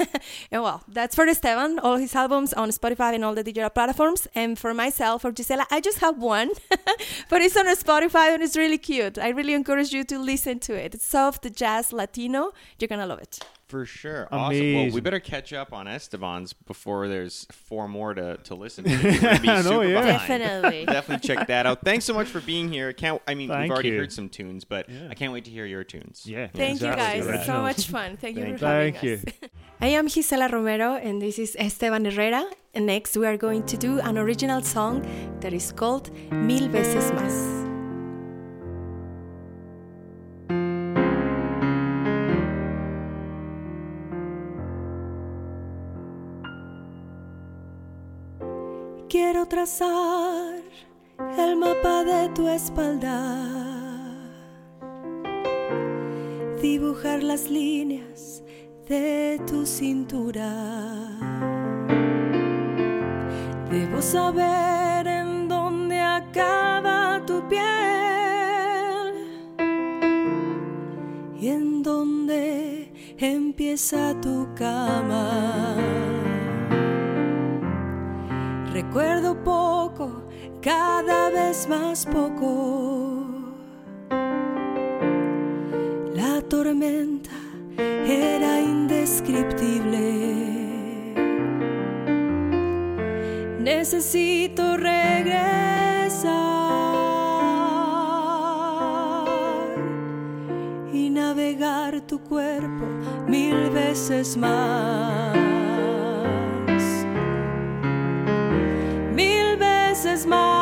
and 0.52 0.64
well, 0.64 0.84
that's 0.88 1.16
for 1.16 1.26
Esteban, 1.28 1.80
all 1.80 1.98
his 1.98 2.16
albums 2.16 2.54
on 2.54 2.70
Spotify 2.70 3.14
and 3.16 3.26
all 3.26 3.34
the 3.34 3.44
digital 3.44 3.70
platforms. 3.70 4.28
And 4.34 4.58
for 4.58 4.74
myself, 4.74 5.24
for 5.24 5.32
Gisela, 5.32 5.66
I 5.70 5.82
just 5.82 6.00
have 6.00 6.18
one, 6.18 6.52
but 7.30 7.42
it's 7.42 7.58
on 7.58 7.66
Spotify 7.76 8.34
and 8.34 8.42
it's 8.42 8.56
really 8.56 8.78
cute. 8.78 9.18
I 9.18 9.30
really 9.30 9.54
encourage 9.54 9.92
you 9.92 10.04
to 10.06 10.18
listen 10.20 10.60
to 10.62 10.74
it. 10.74 10.96
It's 10.96 11.06
soft 11.06 11.54
jazz 11.56 11.92
Latino. 11.92 12.54
You're 12.80 12.88
gonna 12.88 13.08
love 13.08 13.20
it. 13.20 13.40
For 13.74 13.88
sure. 13.88 14.28
Awesome. 14.32 14.74
Well, 14.76 14.92
we 14.92 15.02
better 15.02 15.20
catch 15.20 15.52
up 15.52 15.74
on 15.74 15.88
Esteban's 15.88 16.54
before 16.54 17.08
there's 17.08 17.48
four 17.52 17.88
more 17.88 18.14
to, 18.14 18.38
to 18.38 18.54
listen 18.54 18.84
to. 18.84 18.92
We're 19.04 19.40
be 19.40 19.50
I 19.50 19.64
know, 19.64 19.82
super 19.82 19.86
yeah. 19.86 20.02
behind. 20.04 20.44
Definitely. 20.44 20.86
Definitely 20.98 21.28
check 21.28 21.48
that 21.48 21.66
out. 21.66 21.82
Thanks 21.84 22.06
so 22.06 22.14
much 22.14 22.28
for 22.28 22.40
being 22.40 22.72
here. 22.72 22.90
I 22.90 22.94
can't 22.94 23.20
I 23.28 23.34
mean 23.34 23.50
Thank 23.50 23.64
we've 23.64 23.72
already 23.72 23.90
you. 23.90 23.98
heard 23.98 24.14
some 24.14 24.30
tunes, 24.30 24.64
but 24.64 24.88
Yeah. 24.88 25.08
I 25.10 25.16
can't 25.16 25.34
wait 25.34 25.46
to 25.46 25.50
hear 25.52 25.66
your 25.66 25.84
tunes. 25.84 26.22
Yeah. 26.28 26.50
Thank 26.54 26.82
you 26.82 26.88
guys. 26.88 27.26
It's 27.26 27.48
so 27.48 27.64
much 27.64 27.88
fun. 27.88 28.16
Thank 28.16 28.38
you 28.38 28.44
Thank 28.44 28.60
for 28.60 28.66
you. 28.66 28.72
having 28.72 28.94
Thank 28.94 29.04
you. 29.04 29.14
us. 29.44 29.50
I 29.82 29.88
am 29.88 30.08
Gisela 30.08 30.50
Romero 30.50 30.94
and 30.94 31.20
this 31.20 31.40
is 31.40 31.56
Esteban 31.60 32.06
Herrera. 32.06 32.46
And 32.76 32.86
next 32.86 33.18
we 33.18 33.26
are 33.26 33.38
going 33.38 33.64
to 33.66 33.76
do 33.76 34.00
an 34.02 34.20
original 34.20 34.62
song 34.62 35.02
that 35.40 35.52
is 35.52 35.72
called 35.72 36.12
Mil 36.32 36.68
veces 36.70 37.10
más. 37.10 37.73
trazar 49.48 50.62
el 51.38 51.56
mapa 51.56 52.04
de 52.04 52.30
tu 52.30 52.48
espalda, 52.48 53.46
dibujar 56.62 57.24
las 57.24 57.50
líneas 57.50 58.44
de 58.88 59.42
tu 59.48 59.66
cintura. 59.66 60.52
Debo 63.70 64.02
saber 64.02 65.08
en 65.08 65.48
dónde 65.48 66.00
acaba 66.00 67.22
tu 67.26 67.48
piel 67.48 67.64
y 71.40 71.48
en 71.48 71.84
dónde 71.84 72.92
empieza 73.18 74.16
tu 74.22 74.48
cama 74.56 76.23
Recuerdo 78.74 79.36
poco, 79.44 80.24
cada 80.60 81.30
vez 81.30 81.70
más 81.70 82.08
poco. 82.08 83.24
La 86.16 86.42
tormenta 86.50 87.30
era 87.78 88.60
indescriptible. 88.60 91.14
Necesito 93.60 94.76
regresar 94.76 96.34
y 100.92 101.12
navegar 101.12 102.02
tu 102.08 102.20
cuerpo 102.24 102.86
mil 103.28 103.70
veces 103.70 104.36
más. 104.36 105.43
más, 110.26 110.54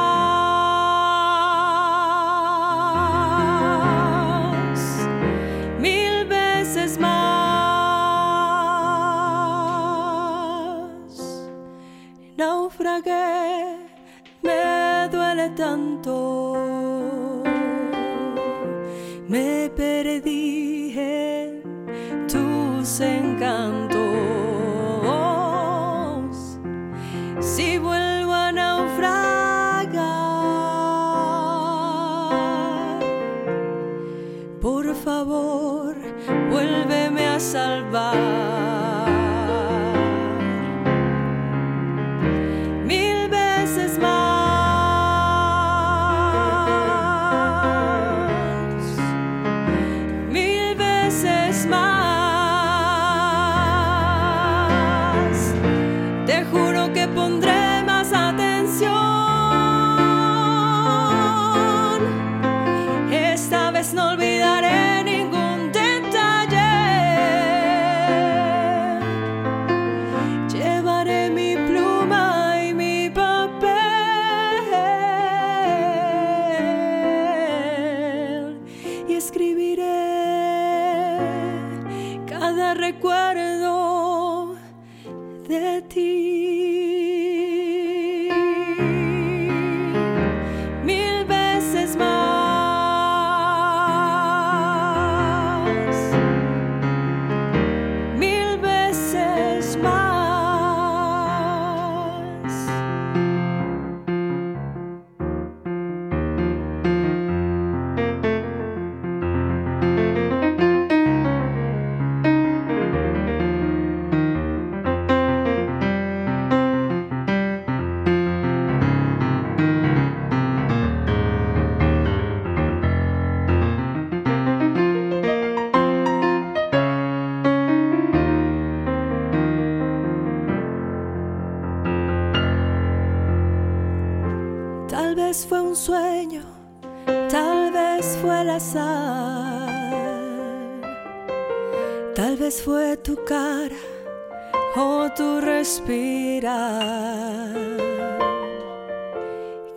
mil 5.79 6.25
veces 6.25 6.97
más. 6.99 7.11
Naufragué, 12.37 13.77
me 14.41 15.07
duele 15.11 15.49
tanto, 15.51 17.43
me 19.27 19.69
perdí 19.75 20.93
en 20.97 21.63
tus 22.27 22.99
encantos. 23.01 23.90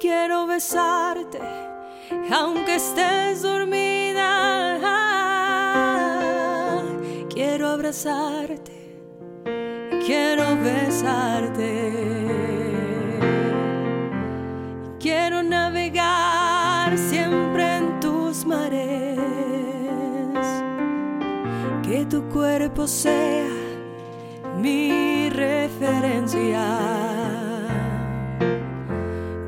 Quiero 0.00 0.46
besarte, 0.46 1.40
aunque 2.32 2.76
estés 2.76 3.42
dormida. 3.42 4.78
Quiero 7.32 7.68
abrazarte, 7.68 8.72
quiero 10.06 10.56
besarte. 10.62 11.92
Quiero 14.98 15.42
navegar 15.42 16.96
siempre 16.96 17.76
en 17.76 18.00
tus 18.00 18.46
mares. 18.46 19.18
Que 21.82 22.06
tu 22.06 22.22
cuerpo 22.30 22.86
sea 22.86 23.48
mi 24.58 25.23
referencia. 25.34 26.64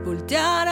Voltear 0.04 0.65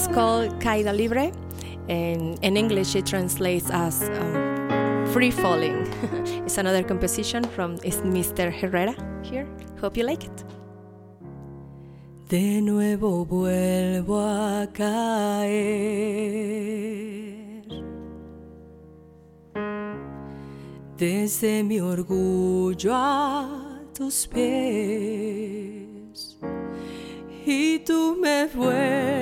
is 0.00 0.08
called 0.08 0.50
Caída 0.60 0.92
Libre. 0.96 1.32
And 1.88 2.38
in 2.42 2.56
English, 2.56 2.94
it 2.96 3.06
translates 3.06 3.70
as 3.70 4.02
um, 4.02 5.06
Free 5.12 5.30
Falling. 5.30 5.86
it's 6.46 6.58
another 6.58 6.82
composition 6.82 7.44
from 7.44 7.78
Mr. 7.78 8.52
Herrera 8.52 8.94
here. 9.22 9.46
Hope 9.80 9.96
you 9.96 10.04
like 10.04 10.24
it. 10.24 10.44
De 12.28 12.60
nuevo 12.60 13.24
vuelvo 13.24 14.20
a 14.20 14.68
caer. 14.72 15.50
Desde 20.96 21.62
mi 21.64 21.80
orgullo 21.80 22.94
a 22.94 23.80
tus 23.92 24.26
pies. 24.28 25.18
Y 27.44 27.80
tú 27.84 28.16
me 28.20 28.46
vuelves. 28.46 29.19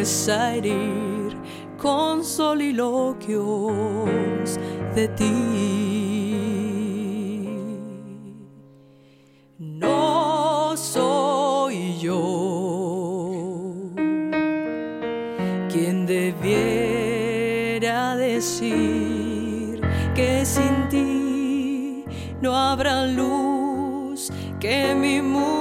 A 0.00 0.54
herir 0.54 1.36
con 1.76 2.24
soliloquios 2.24 3.38
de 4.94 5.08
ti. 5.08 5.36
No 9.58 10.74
soy 10.74 11.98
yo 11.98 13.74
quien 15.70 16.06
debiera 16.06 17.36
decir 18.16 19.82
que 20.14 20.46
sin 20.46 20.88
ti 20.88 22.06
no 22.40 22.56
habrá 22.56 23.04
luz, 23.06 24.32
que 24.58 24.94
mi 24.94 25.20
mundo 25.20 25.59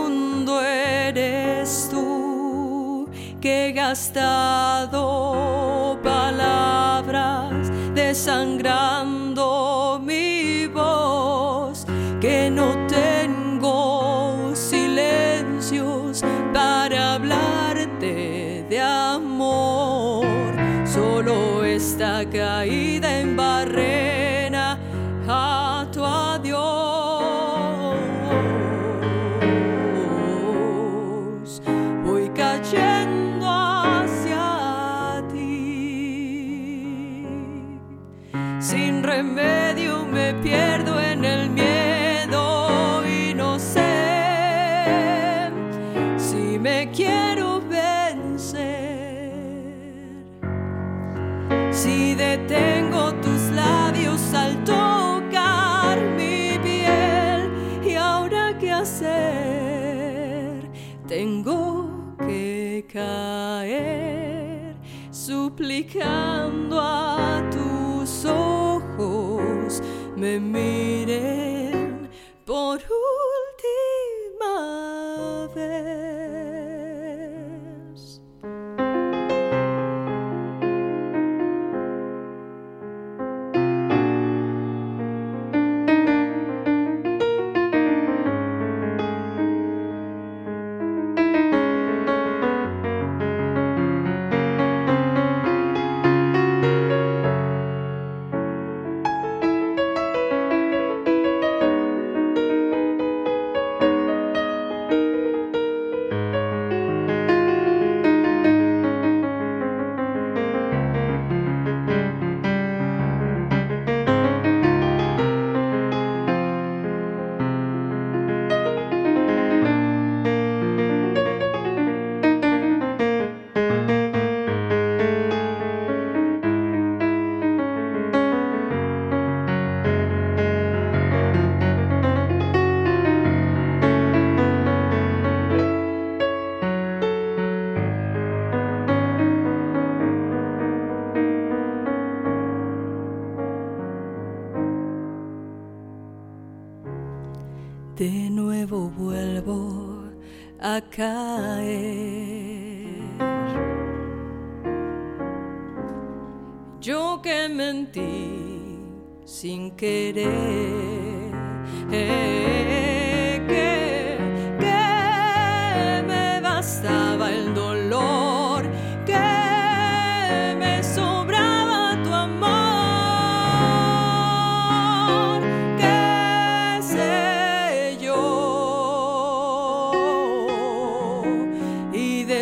que 3.41 3.67
he 3.67 3.71
gastado 3.71 4.97
palabras 6.03 7.71
desangrando 7.95 10.01
mi 10.03 10.67
voz, 10.67 11.85
que 12.19 12.51
no 12.51 12.75
tengo 12.87 14.53
silencios 14.55 16.21
para 16.53 17.15
hablarte 17.15 18.65
de 18.69 18.81
amor, 18.81 20.25
solo 20.85 21.63
esta 21.63 22.29
caída 22.29 23.19
en 23.19 23.37
barrena 23.37 23.88
detengo 52.29 53.13
tus 53.15 53.41
labios 53.55 54.33
al 54.33 54.63
tocar 54.63 55.99
mi 56.17 56.57
piel. 56.61 57.49
Y 57.83 57.95
ahora 57.95 58.57
qué 58.59 58.71
hacer, 58.71 60.69
tengo 61.07 62.15
que 62.19 62.85
caer 62.91 64.75
suplicando 65.11 66.79
a 66.79 67.41
tus 67.49 68.25
ojos. 68.25 69.81
Me 70.15 70.39
miren 70.39 70.98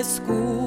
y 0.08 0.67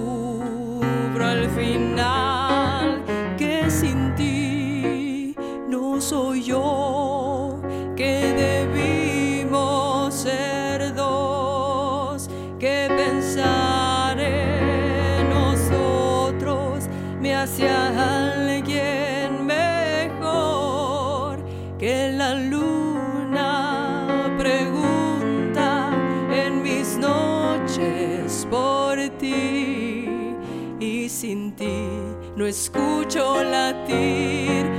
escucho 32.50 33.44
latir 33.44 34.69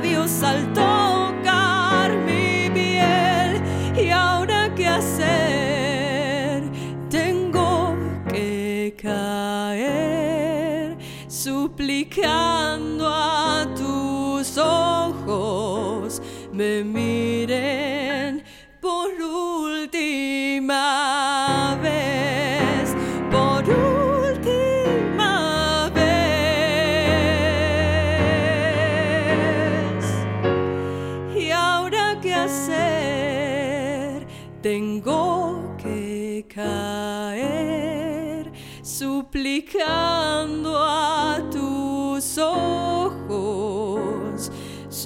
labios 0.00 0.42
al 0.44 0.72
tocar 0.72 2.16
mi 2.18 2.70
piel. 2.70 3.60
Y 4.00 4.10
ahora 4.10 4.72
qué 4.76 4.86
hacer, 4.86 6.62
tengo 7.10 7.96
que 8.30 8.94
caer 9.02 10.96
suplicando. 11.26 12.87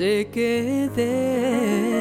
Se 0.02 0.26
quede 0.32 1.91